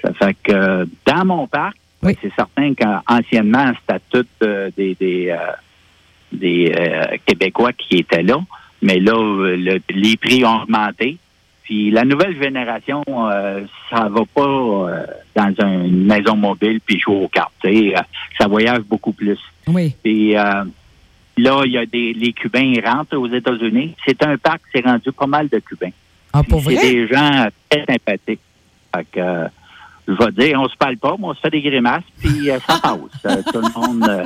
Ça 0.02 0.12
fait 0.14 0.34
que 0.42 0.86
dans 1.06 1.24
mon 1.24 1.46
parc, 1.46 1.76
Oui. 2.02 2.16
c'est 2.22 2.32
certain 2.34 2.72
qu'anciennement, 2.74 3.72
c'était 3.80 4.00
tous 4.10 4.26
euh, 4.46 4.70
des, 4.76 4.94
des, 4.94 5.28
euh, 5.30 5.36
des 6.32 6.72
euh, 6.76 7.16
Québécois 7.26 7.72
qui 7.72 7.96
étaient 7.98 8.22
là. 8.22 8.38
Mais 8.82 8.98
là, 8.98 9.12
le- 9.56 9.80
les 9.90 10.16
prix 10.16 10.44
ont 10.44 10.62
augmenté. 10.62 11.18
Puis 11.64 11.90
la 11.90 12.04
nouvelle 12.04 12.36
génération, 12.42 13.04
ça 13.90 14.08
va 14.08 14.22
pas 14.34 14.42
dans 15.36 15.54
un- 15.62 15.84
une 15.84 16.06
maison 16.06 16.34
mobile 16.34 16.80
puis 16.84 16.98
jouer 16.98 17.14
aux 17.24 17.28
cartes. 17.28 17.52
ça 18.38 18.48
voyage 18.48 18.80
beaucoup 18.88 19.12
plus. 19.12 19.38
Oui. 19.68 19.94
Puis 20.02 20.32
là, 20.32 21.62
il 21.64 21.72
y 21.72 21.78
a 21.78 21.86
des 21.86 22.12
les 22.14 22.32
Cubains 22.32 22.72
ils 22.74 22.84
rentrent 22.84 23.16
aux 23.16 23.28
États-Unis. 23.28 23.94
C'est 24.06 24.20
un 24.24 24.36
parc, 24.38 24.62
c'est 24.74 24.84
rendu 24.84 25.12
pas 25.12 25.26
mal 25.26 25.48
de 25.48 25.58
Cubains. 25.60 25.92
Ah, 26.32 26.42
pour 26.42 26.62
C'est 26.62 26.76
des 26.76 27.08
gens 27.08 27.48
très 27.68 27.84
sympathiques. 27.86 28.40
Fait 28.94 29.06
que, 29.12 29.20
euh, 29.20 29.48
je 30.06 30.12
vais 30.14 30.32
dire, 30.32 30.60
on 30.60 30.68
se 30.68 30.76
parle 30.76 30.96
pas, 30.96 31.16
mais 31.18 31.26
on 31.26 31.34
se 31.34 31.40
fait 31.40 31.50
des 31.50 31.62
grimaces, 31.62 32.04
puis 32.18 32.50
euh, 32.50 32.58
ça 32.66 32.78
passe. 32.82 32.98
Euh, 33.26 33.42
tout 33.52 33.60
le 33.60 33.80
monde, 33.80 34.08
euh, 34.08 34.24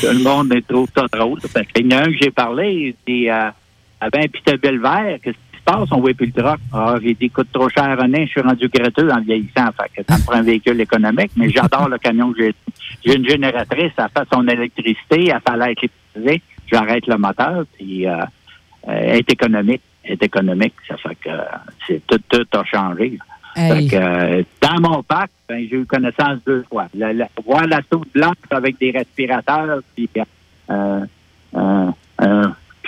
tout 0.00 0.06
le 0.06 0.22
monde 0.22 0.54
trouve 0.68 0.88
ça 0.94 1.06
drôle. 1.12 1.40
Parce 1.52 1.66
qu'il 1.68 1.90
y 1.90 1.94
en 1.94 1.98
a 1.98 2.02
un 2.02 2.06
que 2.06 2.18
j'ai 2.20 2.30
parlé, 2.30 2.94
il 3.06 3.12
dit, 3.12 3.28
euh, 3.28 3.50
avait 4.00 4.24
un 4.24 4.28
Peterbilt 4.28 4.80
vert, 4.80 5.18
qu'est-ce 5.22 5.36
qui 5.36 5.58
se 5.58 5.62
passe? 5.64 5.88
On 5.90 6.00
voit 6.00 6.14
plus 6.14 6.26
le 6.34 6.42
troc. 6.42 6.58
Ah, 6.72 6.96
j'ai 7.02 7.14
dit, 7.14 7.30
coûte 7.30 7.48
trop 7.52 7.68
cher, 7.68 7.96
René, 7.98 8.26
je 8.26 8.30
suis 8.30 8.40
rendu 8.40 8.68
gratteux 8.68 9.10
en 9.10 9.20
vieillissant. 9.20 9.68
Fait 9.76 10.02
que 10.02 10.02
ça 10.08 10.18
me 10.18 10.24
prend 10.24 10.36
un 10.36 10.42
véhicule 10.42 10.80
économique, 10.80 11.32
mais 11.36 11.50
j'adore 11.50 11.88
le 11.88 11.98
camion 11.98 12.32
que 12.32 12.44
j'ai. 12.44 12.54
J'ai 13.04 13.16
une 13.16 13.28
génératrice, 13.28 13.92
elle 13.96 14.06
fait 14.16 14.28
son 14.32 14.46
électricité, 14.48 15.28
elle 15.28 15.40
fait 15.46 15.56
l'air 15.56 15.66
électricité, 15.68 16.42
j'arrête 16.70 17.06
le 17.06 17.16
moteur, 17.16 17.64
puis 17.76 18.06
elle 18.82 19.16
est 19.16 19.30
économique. 19.30 19.82
Est 20.08 20.22
économique. 20.22 20.74
Ça 20.88 20.96
fait 20.96 21.14
que 21.16 21.28
euh, 21.28 21.42
c'est 21.86 22.02
tout, 22.06 22.18
tout 22.28 22.46
a 22.58 22.64
changé. 22.64 23.18
Fait 23.54 23.78
Hey. 23.82 23.88
que, 23.88 23.96
euh, 23.96 24.42
dans 24.62 24.80
mon 24.80 25.02
parc, 25.02 25.30
ben, 25.48 25.66
j'ai 25.68 25.76
eu 25.76 25.84
connaissance 25.84 26.38
deux 26.46 26.64
fois. 26.70 26.86
La- 26.94 27.12
la- 27.12 27.28
voir 27.44 27.66
la 27.66 27.80
soupe 27.92 28.06
blanche 28.14 28.36
avec 28.50 28.78
des 28.78 28.90
respirateurs, 28.92 29.80
puis 29.96 30.08
euh, 30.16 31.00
euh, 31.54 31.90
euh, 32.22 32.42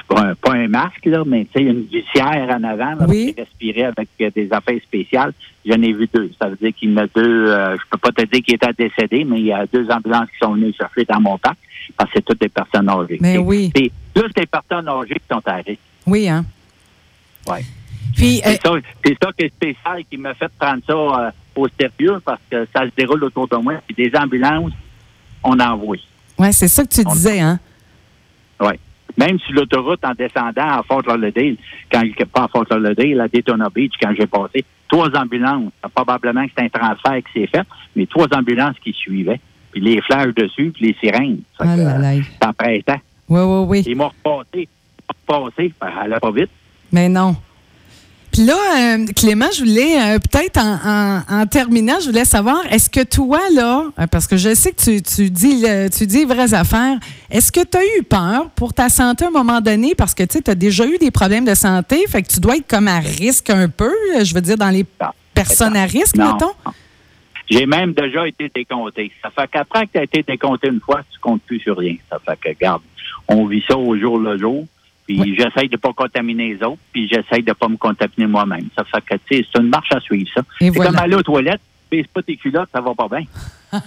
pas, 0.09 0.21
un, 0.29 0.35
pas 0.35 0.53
un 0.55 0.69
masque, 0.69 1.05
là, 1.07 1.23
mais 1.27 1.45
tu 1.47 1.59
sais, 1.61 1.65
une 1.65 1.83
visière 1.83 2.49
en 2.57 2.63
avant 2.65 2.95
là, 2.95 3.07
Oui. 3.09 3.35
qui 3.35 3.41
respirait 3.41 3.85
avec 3.97 4.09
des 4.35 4.49
affaires 4.53 4.81
spéciales. 4.83 5.33
J'en 5.67 5.81
ai 5.83 5.93
vu 5.93 6.09
deux. 6.13 6.31
Ça 6.41 6.49
veut 6.49 6.57
dire 6.57 6.73
qu'il 6.75 6.91
y 6.91 6.95
en 6.95 6.99
a 6.99 7.07
deux, 7.09 7.47
je 7.47 7.83
peux 7.91 7.99
pas 7.99 8.13
te 8.13 8.23
dire 8.27 8.43
qu'il 8.43 8.55
était 8.55 8.73
décédé, 8.73 9.25
mais 9.25 9.41
il 9.41 9.47
y 9.47 9.53
a 9.53 9.67
deux 9.67 9.89
ambulances 9.91 10.31
qui 10.31 10.39
sont 10.43 10.55
venues 10.55 10.73
chercher 10.77 11.05
dans 11.05 11.21
mon 11.21 11.37
parc, 11.39 11.59
parce 11.97 12.11
que 12.11 12.19
c'est 12.19 12.25
toutes 12.25 12.41
des 12.41 12.49
personnes 12.49 12.89
âgées. 12.89 13.19
Mais 13.21 13.33
C'est- 13.35 13.39
oui. 13.39 13.73
C'est 13.77 13.91
juste 14.17 14.37
des 14.37 14.47
personnes 14.47 14.89
âgées 14.89 15.15
qui 15.15 15.27
sont 15.35 15.43
à 15.47 15.55
risque. 15.57 15.81
Oui, 16.07 16.29
hein? 16.29 16.45
Ouais. 17.51 17.65
Puis, 18.17 18.41
euh, 18.45 18.51
C'est 18.53 18.61
ça, 18.63 18.73
c'est 19.05 19.17
ça 19.23 19.31
qui 19.39 19.45
est 19.45 19.49
spécial 19.55 20.03
qui 20.11 20.17
m'a 20.17 20.35
fait 20.35 20.51
prendre 20.59 20.83
ça 20.87 20.93
euh, 20.93 21.31
au 21.57 21.67
sérieux 21.79 22.21
parce 22.25 22.41
que 22.51 22.67
ça 22.75 22.83
se 22.85 22.91
déroule 22.97 23.23
autour 23.25 23.49
de 23.49 23.57
moi. 23.57 23.75
Puis 23.87 23.95
des 23.95 24.17
ambulances, 24.19 24.73
on 25.43 25.59
envoie. 25.59 25.97
ouais, 26.39 26.53
c'est 26.53 26.69
ça 26.69 26.85
que 26.85 26.89
tu 26.89 27.03
On- 27.07 27.13
disais, 27.13 27.41
hein? 27.41 27.59
Oui. 28.61 28.73
Même 29.17 29.39
sur 29.41 29.55
l'autoroute 29.55 30.05
en 30.05 30.13
descendant 30.15 30.79
à 30.79 30.83
Fort 30.87 31.03
Lauderdale, 31.03 31.57
quand 31.91 32.03
pas 32.33 32.45
à 32.45 32.49
Fort 32.49 32.65
Lauderdale, 32.71 33.21
à 33.21 33.29
Daytona 33.29 33.69
Beach, 33.75 33.93
quand 34.01 34.13
j'ai 34.17 34.27
passé, 34.27 34.65
trois 34.89 35.09
ambulances. 35.17 35.73
Probablement 35.95 36.45
que 36.47 36.53
c'est 36.57 36.65
un 36.65 36.69
transfert 36.69 37.19
qui 37.25 37.41
s'est 37.41 37.47
fait, 37.49 37.67
mais 37.97 38.07
trois 38.07 38.27
ambulances 38.33 38.77
qui 38.83 38.93
suivaient. 38.93 39.41
Puis 39.73 39.81
les 39.81 40.01
flashs 40.03 40.35
dessus, 40.35 40.71
puis 40.75 40.87
les 40.89 40.97
sirènes. 41.01 41.41
Ah 41.59 41.65
que, 41.65 41.81
là 41.81 41.99
là. 41.99 42.13
euh, 42.15 42.21
ça 42.43 42.53
prêtait. 42.53 43.01
Oui, 43.29 43.41
oui, 43.41 43.65
oui. 43.69 43.85
Ils 43.87 43.97
m'ont 43.97 44.09
repassé. 44.25 44.69
Ils 44.69 45.33
m'ont 45.33 45.39
repassé. 45.45 45.73
Ben, 45.81 45.89
allait 46.03 46.19
pas 46.21 46.31
vite. 46.33 46.51
Mais 46.93 47.09
non. 47.09 47.37
Puis 48.33 48.43
là, 48.45 48.55
euh, 48.79 49.07
Clément, 49.17 49.49
je 49.53 49.65
voulais 49.65 50.01
euh, 50.01 50.19
peut-être 50.21 50.57
en, 50.59 50.79
en- 50.85 51.41
en 51.43 51.47
terminant, 51.47 51.99
je 52.01 52.07
voulais 52.11 52.25
savoir, 52.25 52.59
est-ce 52.71 52.89
que 52.89 53.03
toi, 53.03 53.41
là, 53.53 53.87
euh, 53.99 54.07
parce 54.07 54.29
que 54.29 54.37
je 54.37 54.55
sais 54.55 54.71
que 54.71 54.81
tu, 54.81 55.03
tu 55.03 55.31
dis 55.31 55.61
le- 55.63 55.89
tu 55.89 56.07
dis 56.07 56.19
les 56.19 56.25
vraies 56.27 56.55
affaires, 56.55 56.97
est-ce 57.29 57.51
que 57.51 57.65
tu 57.65 57.77
as 57.77 57.85
eu 57.99 58.05
peur 58.05 58.49
pour 58.51 58.73
ta 58.73 58.89
santé 58.89 59.25
à 59.25 59.29
un 59.29 59.33
moment 59.33 59.61
donné? 59.61 59.97
Parce 59.97 60.15
que 60.15 60.23
tu 60.23 60.35
sais, 60.39 60.43
tu 60.43 60.51
as 60.51 60.55
déjà 60.55 60.87
eu 60.87 60.97
des 60.99 61.11
problèmes 61.11 61.45
de 61.45 61.55
santé, 61.57 62.05
fait 62.09 62.23
que 62.23 62.29
tu 62.29 62.39
dois 62.39 62.57
être 62.57 62.69
comme 62.69 62.87
à 62.87 63.01
risque 63.01 63.51
un 63.51 63.69
peu, 63.69 63.93
je 64.23 64.33
veux 64.33 64.41
dire, 64.41 64.57
dans 64.57 64.71
les 64.71 64.87
Non. 65.01 65.09
personnes 65.35 65.77
à 65.77 65.85
risque, 65.87 66.17
Non. 66.17 66.33
mettons. 66.35 66.53
J'ai 67.51 67.67
même 67.67 67.95
déjà 67.95 68.29
été 68.29 68.49
décompté. 68.55 69.11
Ça 69.23 69.31
fait 69.31 69.49
qu'après 69.53 69.87
que 69.89 69.93
tu 69.95 69.99
as 69.99 70.05
été 70.05 70.23
décompté 70.23 70.69
une 70.69 70.81
fois, 70.81 71.01
tu 71.13 71.19
comptes 71.19 71.43
plus 71.43 71.59
sur 71.59 71.77
rien. 71.77 71.97
Ça 72.09 72.19
fait 72.25 72.39
que, 72.55 72.61
garde, 72.61 72.83
on 73.27 73.47
vit 73.47 73.63
ça 73.69 73.77
au 73.77 73.99
jour 73.99 74.19
le 74.21 74.39
jour. 74.39 74.67
Puis 75.19 75.37
j'essaye 75.37 75.69
de 75.69 75.77
pas 75.77 75.93
contaminer 75.93 76.55
les 76.55 76.63
autres, 76.63 76.81
puis 76.93 77.09
j'essaye 77.09 77.43
de 77.43 77.53
pas 77.53 77.69
me 77.69 77.77
contaminer 77.77 78.27
moi-même. 78.27 78.69
Ça 78.77 78.85
fait 78.85 79.01
que, 79.01 79.15
tu 79.27 79.37
sais, 79.37 79.47
c'est 79.53 79.61
une 79.61 79.69
marche 79.69 79.93
à 79.93 80.01
suivre, 80.01 80.29
ça. 80.35 80.43
C'est 80.59 80.71
comme 80.73 80.97
aller 80.97 81.15
aux 81.15 81.23
toilettes, 81.23 81.61
baisse 81.91 82.07
pas 82.07 82.23
tes 82.23 82.37
culottes, 82.37 82.69
ça 82.73 82.81
va 82.81 82.95
pas 82.95 83.09
bien. 83.09 83.25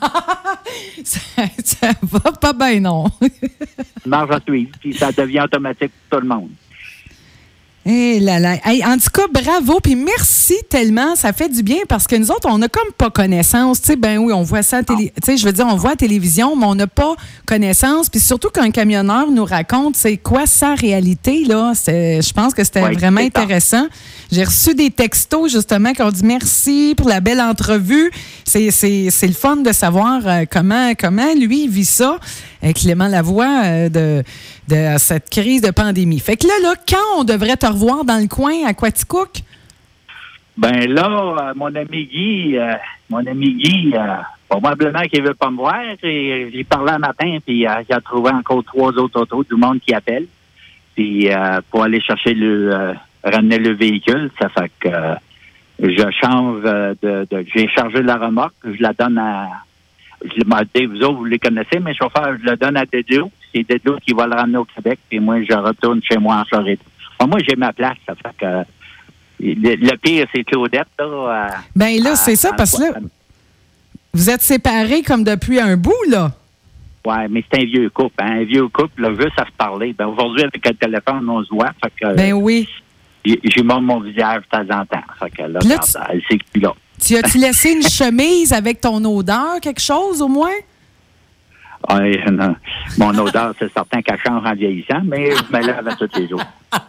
ça, 1.04 1.44
ça 1.64 1.92
va 2.02 2.32
pas 2.32 2.54
bien, 2.54 2.80
non? 2.80 3.06
marche 4.06 4.32
à 4.32 4.40
suivre, 4.42 4.72
puis 4.80 4.94
ça 4.94 5.12
devient 5.12 5.42
automatique 5.42 5.92
pour 6.10 6.20
tout 6.20 6.28
le 6.28 6.36
monde. 6.36 6.50
Eh 7.86 8.20
là 8.22 8.40
là. 8.40 8.56
en 8.86 8.98
tout 8.98 9.10
cas, 9.14 9.28
bravo, 9.30 9.80
puis 9.82 9.96
merci 9.96 10.56
tellement. 10.70 11.16
Ça 11.16 11.34
fait 11.34 11.50
du 11.50 11.64
bien 11.64 11.80
parce 11.90 12.08
que 12.08 12.16
nous 12.16 12.32
autres, 12.32 12.48
on 12.50 12.58
n'a 12.58 12.70
comme 12.70 12.92
pas 12.98 13.10
connaissance. 13.10 13.82
Tu 13.82 13.88
sais, 13.88 13.96
ben 13.98 14.20
oui, 14.20 14.32
on 14.32 14.44
voit 14.44 14.64
ça 14.64 14.78
à 14.78 14.84
télé. 14.84 15.12
Tu 15.22 15.26
sais, 15.26 15.38
je 15.38 15.46
veux 15.46 15.52
dire, 15.52 15.68
on 15.70 15.76
voit 15.76 15.92
à 15.92 15.96
télévision, 15.96 16.56
mais 16.56 16.66
on 16.66 16.76
n'a 16.76 16.88
pas 16.88 17.16
connaissance. 17.46 18.10
Puis 18.10 18.22
surtout 18.22 18.50
qu'un 18.50 18.72
camionneur 18.72 19.30
nous 19.32 19.44
raconte 19.44 19.98
c'est 19.98 20.16
quoi 20.16 20.46
sa 20.46 20.76
réalité, 20.76 21.44
là. 21.44 21.74
Je 21.86 22.34
pense 22.34 22.54
que 22.54 22.64
c'était 22.64 22.82
vraiment 22.82 23.22
intéressant. 23.22 23.88
J'ai 24.34 24.46
reçu 24.46 24.74
des 24.74 24.90
textos, 24.90 25.52
justement, 25.52 25.94
qui 25.94 26.02
ont 26.02 26.10
dit 26.10 26.26
merci 26.26 26.96
pour 26.98 27.08
la 27.08 27.20
belle 27.20 27.40
entrevue. 27.40 28.10
C'est 28.46 28.66
le 28.66 29.34
fun 29.34 29.58
de 29.58 29.72
savoir 29.72 30.22
euh, 30.26 30.46
comment, 30.50 30.94
comment 31.00 31.36
lui 31.36 31.68
vit 31.68 31.86
ça. 31.86 32.18
Euh, 32.64 32.72
Clément 32.74 33.08
Lavoie 33.08 33.62
euh, 33.64 33.90
de, 33.90 34.24
de 34.70 34.98
cette 34.98 35.30
crise 35.30 35.62
de 35.62 35.70
pandémie. 35.70 36.18
Fait 36.20 36.36
que 36.36 36.48
là, 36.48 36.54
là, 36.64 36.74
quand 36.90 37.20
on 37.20 37.24
devrait 37.24 37.58
te 37.58 37.68
revoir 37.68 38.06
dans 38.06 38.18
le 38.20 38.28
coin 38.28 38.66
à 38.66 38.74
Quaticook? 38.74 39.42
Ben 40.58 40.92
là, 40.92 41.06
euh, 41.06 41.54
mon 41.56 41.76
ami 41.76 42.06
Guy, 42.06 42.56
mon 43.12 43.24
ami 43.28 43.54
Guy, 43.54 43.94
probablement 44.50 45.02
qu'il 45.02 45.22
veut 45.22 45.36
pas 45.36 45.52
me 45.52 45.58
voir. 45.58 45.80
J'ai 46.02 46.66
parlé 46.68 46.94
un 46.94 46.98
matin, 46.98 47.38
puis 47.46 47.60
il 47.60 47.68
a 47.68 48.02
trouvé 48.04 48.32
encore 48.32 48.64
trois 48.64 48.94
autres 48.94 49.22
autos, 49.22 49.44
du 49.44 49.54
monde 49.54 49.80
qui 49.80 49.94
appelle. 49.94 50.26
Puis 50.96 51.30
pour 51.70 51.84
aller 51.84 52.02
chercher 52.02 52.34
le 52.34 52.96
ramener 53.24 53.58
le 53.58 53.74
véhicule, 53.74 54.30
ça 54.40 54.50
fait 54.50 54.72
que 54.80 54.90
je 55.80 56.12
change 56.22 56.64
de, 56.64 57.28
de 57.30 57.46
j'ai 57.54 57.68
chargé 57.70 58.02
la 58.02 58.18
remorque, 58.18 58.56
je 58.64 58.82
la 58.82 58.94
donne 58.94 59.18
à 59.18 59.50
je 60.24 60.76
l'ai 60.76 60.86
vous 60.86 61.02
autres, 61.02 61.18
vous 61.18 61.26
les 61.26 61.40
connaissez, 61.40 61.80
mes 61.80 61.94
chauffeurs, 61.94 62.38
je 62.42 62.50
le 62.50 62.58
donne 62.58 62.78
à 62.78 62.86
Dédou. 62.86 63.32
C'est 63.54 63.68
Dédou 63.68 63.98
qui 64.06 64.14
va 64.14 64.28
le 64.28 64.36
ramener 64.36 64.58
au 64.58 64.66
Québec, 64.66 65.00
puis 65.10 65.20
moi, 65.20 65.44
je 65.44 65.54
retourne 65.54 66.02
chez 66.02 66.18
moi 66.18 66.38
en 66.38 66.46
Floride. 66.46 66.80
moi, 67.28 67.40
j'ai 67.48 67.56
ma 67.56 67.74
place, 67.74 67.98
ça 68.08 68.16
fait 68.16 68.36
que 68.38 68.66
le, 69.40 69.96
pire, 69.98 70.28
c'est 70.34 70.44
Claudette. 70.44 70.88
Là, 70.98 71.48
ben 71.76 72.02
là, 72.02 72.16
c'est 72.16 72.36
ça, 72.36 72.54
parce 72.54 72.78
que 72.78 72.84
là, 72.84 73.00
vous 74.14 74.30
êtes 74.30 74.42
séparés 74.42 75.02
comme 75.02 75.24
depuis 75.24 75.60
un 75.60 75.76
bout, 75.76 76.04
là. 76.10 76.32
Oui, 77.06 77.16
mais 77.30 77.44
c'est 77.52 77.62
un 77.62 77.66
vieux 77.66 77.90
couple. 77.90 78.16
Hein? 78.20 78.40
Un 78.40 78.44
vieux 78.46 78.68
couple, 78.70 79.02
là, 79.02 79.10
juste 79.10 79.38
à 79.38 79.46
se 79.46 79.52
parler. 79.58 79.92
Ben, 79.92 80.08
aujourd'hui, 80.08 80.44
avec 80.44 80.66
le 80.66 80.74
téléphone, 80.74 81.28
on 81.28 81.44
se 81.44 81.50
voit. 81.50 81.72
Fait 81.84 81.92
que, 82.00 82.16
ben 82.16 82.32
oui. 82.32 82.70
J'ai 83.26 83.64
montré 83.64 83.82
mon 83.82 84.00
visage 84.02 84.44
de 84.44 84.58
temps 84.58 84.80
en 84.80 84.86
temps. 84.86 85.04
Fait 85.20 85.30
que 85.30 85.44
là. 85.44 85.60
Tu 87.00 87.16
as-tu 87.18 87.38
laissé 87.38 87.72
une 87.72 87.84
chemise 87.88 88.54
avec 88.54 88.82
ton 88.82 89.04
odeur, 89.04 89.60
quelque 89.62 89.82
chose 89.82 90.22
au 90.22 90.28
moins? 90.28 90.52
Oui, 91.90 92.18
non. 92.32 92.56
Mon 92.98 93.18
odeur, 93.18 93.54
c'est 93.60 93.72
certain 93.74 94.02
qu'elle 94.02 94.20
change 94.26 94.46
en 94.46 94.54
vieillissant, 94.54 95.02
mais 95.04 95.32
je 95.32 95.56
me 95.56 95.66
lave 95.66 95.88
à 95.88 95.96
tous 95.96 96.10
les 96.16 96.30
jours. 96.30 96.42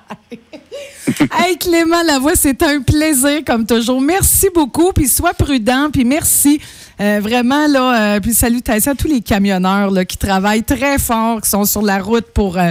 hey 1.37 1.59
Clément 1.59 2.03
Lavoie, 2.07 2.37
c'est 2.37 2.63
un 2.63 2.81
plaisir 2.81 3.41
comme 3.45 3.67
toujours. 3.67 4.01
Merci 4.01 4.49
beaucoup, 4.55 4.93
puis 4.93 5.09
sois 5.09 5.35
prudent, 5.35 5.91
puis 5.93 6.05
merci. 6.05 6.61
Euh, 7.01 7.19
vraiment, 7.21 7.67
là, 7.67 8.17
euh, 8.17 8.21
puis 8.21 8.33
salutations 8.33 8.93
à 8.93 8.95
tous 8.95 9.09
les 9.09 9.21
camionneurs 9.21 9.91
là, 9.91 10.05
qui 10.05 10.17
travaillent 10.17 10.63
très 10.63 10.99
fort, 10.99 11.41
qui 11.41 11.49
sont 11.49 11.65
sur 11.65 11.83
la 11.83 11.99
route 11.99 12.27
pour 12.33 12.57
euh, 12.57 12.71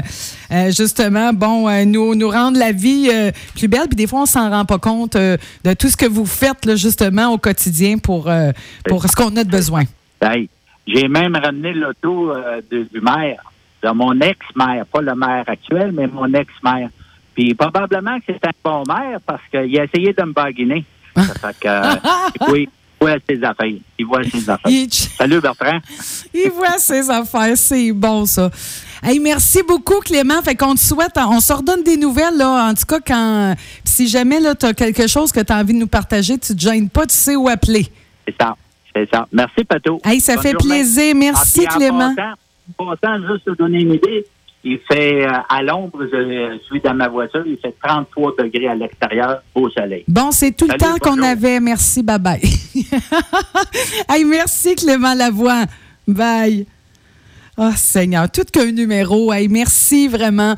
justement, 0.67 1.33
bon, 1.33 1.69
nous, 1.85 2.15
nous 2.15 2.29
rendre 2.29 2.57
la 2.57 2.71
vie 2.71 3.09
plus 3.55 3.67
belle. 3.67 3.87
Puis 3.87 3.95
des 3.95 4.07
fois, 4.07 4.21
on 4.21 4.25
s'en 4.25 4.49
rend 4.49 4.65
pas 4.65 4.79
compte 4.79 5.17
de 5.17 5.73
tout 5.77 5.89
ce 5.89 5.97
que 5.97 6.05
vous 6.05 6.25
faites, 6.25 6.65
là, 6.65 6.75
justement, 6.75 7.33
au 7.33 7.37
quotidien 7.37 7.97
pour, 7.97 8.29
pour 8.87 9.03
ce 9.03 9.15
qu'on 9.15 9.35
a 9.35 9.43
de 9.43 9.49
besoin. 9.49 9.83
Hey, 10.21 10.49
j'ai 10.87 11.07
même 11.07 11.35
ramené 11.35 11.73
l'auto 11.73 12.33
du 12.71 13.01
maire, 13.01 13.43
de 13.83 13.89
mon 13.89 14.17
ex-maire, 14.21 14.85
pas 14.85 15.01
le 15.01 15.15
maire 15.15 15.43
actuel, 15.47 15.91
mais 15.91 16.07
mon 16.07 16.31
ex-maire. 16.33 16.89
Puis 17.35 17.53
probablement 17.55 18.19
que 18.19 18.25
c'est 18.27 18.47
un 18.47 18.51
bon 18.63 18.83
maire 18.87 19.19
parce 19.25 19.41
qu'il 19.49 19.79
a 19.79 19.83
essayé 19.83 20.13
de 20.13 20.23
me 20.23 20.33
baguiner. 20.33 20.85
Ça 21.15 21.33
fait 21.33 21.59
que, 21.59 22.51
oui 22.51 22.69
voit 23.03 23.17
ses 23.29 23.43
affaires. 23.43 23.79
Il 23.97 24.05
voit 24.05 24.23
ses 24.23 24.49
affaires. 24.49 24.71
Salut, 25.17 25.39
Bertrand. 25.41 25.79
Il 26.33 26.49
voit 26.51 26.77
ses 26.77 27.09
affaires. 27.09 27.57
C'est 27.57 27.91
bon, 27.91 28.25
ça. 28.25 28.49
Hey, 29.01 29.19
merci 29.19 29.61
beaucoup, 29.67 29.99
Clément. 29.99 30.41
Fait 30.41 30.55
qu'on 30.55 30.75
te 30.75 30.79
souhaite, 30.79 31.17
on 31.17 31.39
se 31.39 31.51
redonne 31.53 31.83
des 31.83 31.97
nouvelles, 31.97 32.37
là. 32.37 32.69
En 32.69 32.73
tout 32.73 32.85
cas, 32.87 32.99
quand, 33.05 33.55
si 33.83 34.07
jamais, 34.07 34.39
tu 34.55 34.65
as 34.65 34.73
quelque 34.73 35.07
chose 35.07 35.31
que 35.31 35.41
tu 35.41 35.51
as 35.51 35.57
envie 35.57 35.73
de 35.73 35.79
nous 35.79 35.87
partager, 35.87 36.37
tu 36.37 36.55
te 36.55 36.61
gênes 36.61 36.89
pas, 36.89 37.05
tu 37.05 37.15
sais 37.15 37.35
où 37.35 37.47
appeler. 37.47 37.87
C'est 38.25 38.35
ça. 38.39 38.55
C'est 38.95 39.09
ça. 39.11 39.27
Merci, 39.31 39.63
Pato. 39.63 39.99
Hey, 40.05 40.19
ça 40.19 40.37
fait 40.37 40.53
plaisir. 40.53 41.15
Merci, 41.15 41.65
ah, 41.67 41.75
Clément. 41.75 42.15
Pour 42.77 42.95
juste 43.29 43.45
te 43.45 43.51
donner 43.57 43.81
une 43.81 43.93
idée, 43.93 44.25
il 44.63 44.79
fait, 44.89 45.25
euh, 45.25 45.31
à 45.49 45.61
l'ombre, 45.61 46.07
je 46.11 46.57
suis 46.65 46.79
dans 46.79 46.93
ma 46.93 47.09
voiture, 47.09 47.43
il 47.45 47.57
fait 47.57 47.75
33 47.83 48.33
degrés 48.39 48.67
à 48.67 48.75
l'extérieur, 48.75 49.43
au 49.53 49.69
soleil. 49.69 50.05
Bon, 50.07 50.31
c'est 50.31 50.51
tout 50.51 50.67
le 50.67 50.77
temps 50.77 50.97
qu'on 51.01 51.21
avait. 51.21 51.59
Merci, 51.59 52.01
bye 52.01 52.19
bye. 52.19 52.41
hey, 54.09 54.23
merci 54.23 54.75
Clément 54.75 55.13
Lavoie. 55.13 55.65
Bye. 56.07 56.65
Oh 57.57 57.69
Seigneur, 57.75 58.31
tout 58.31 58.45
qu'un 58.51 58.71
numéro. 58.71 59.31
Hey, 59.31 59.47
merci 59.47 60.07
vraiment. 60.07 60.51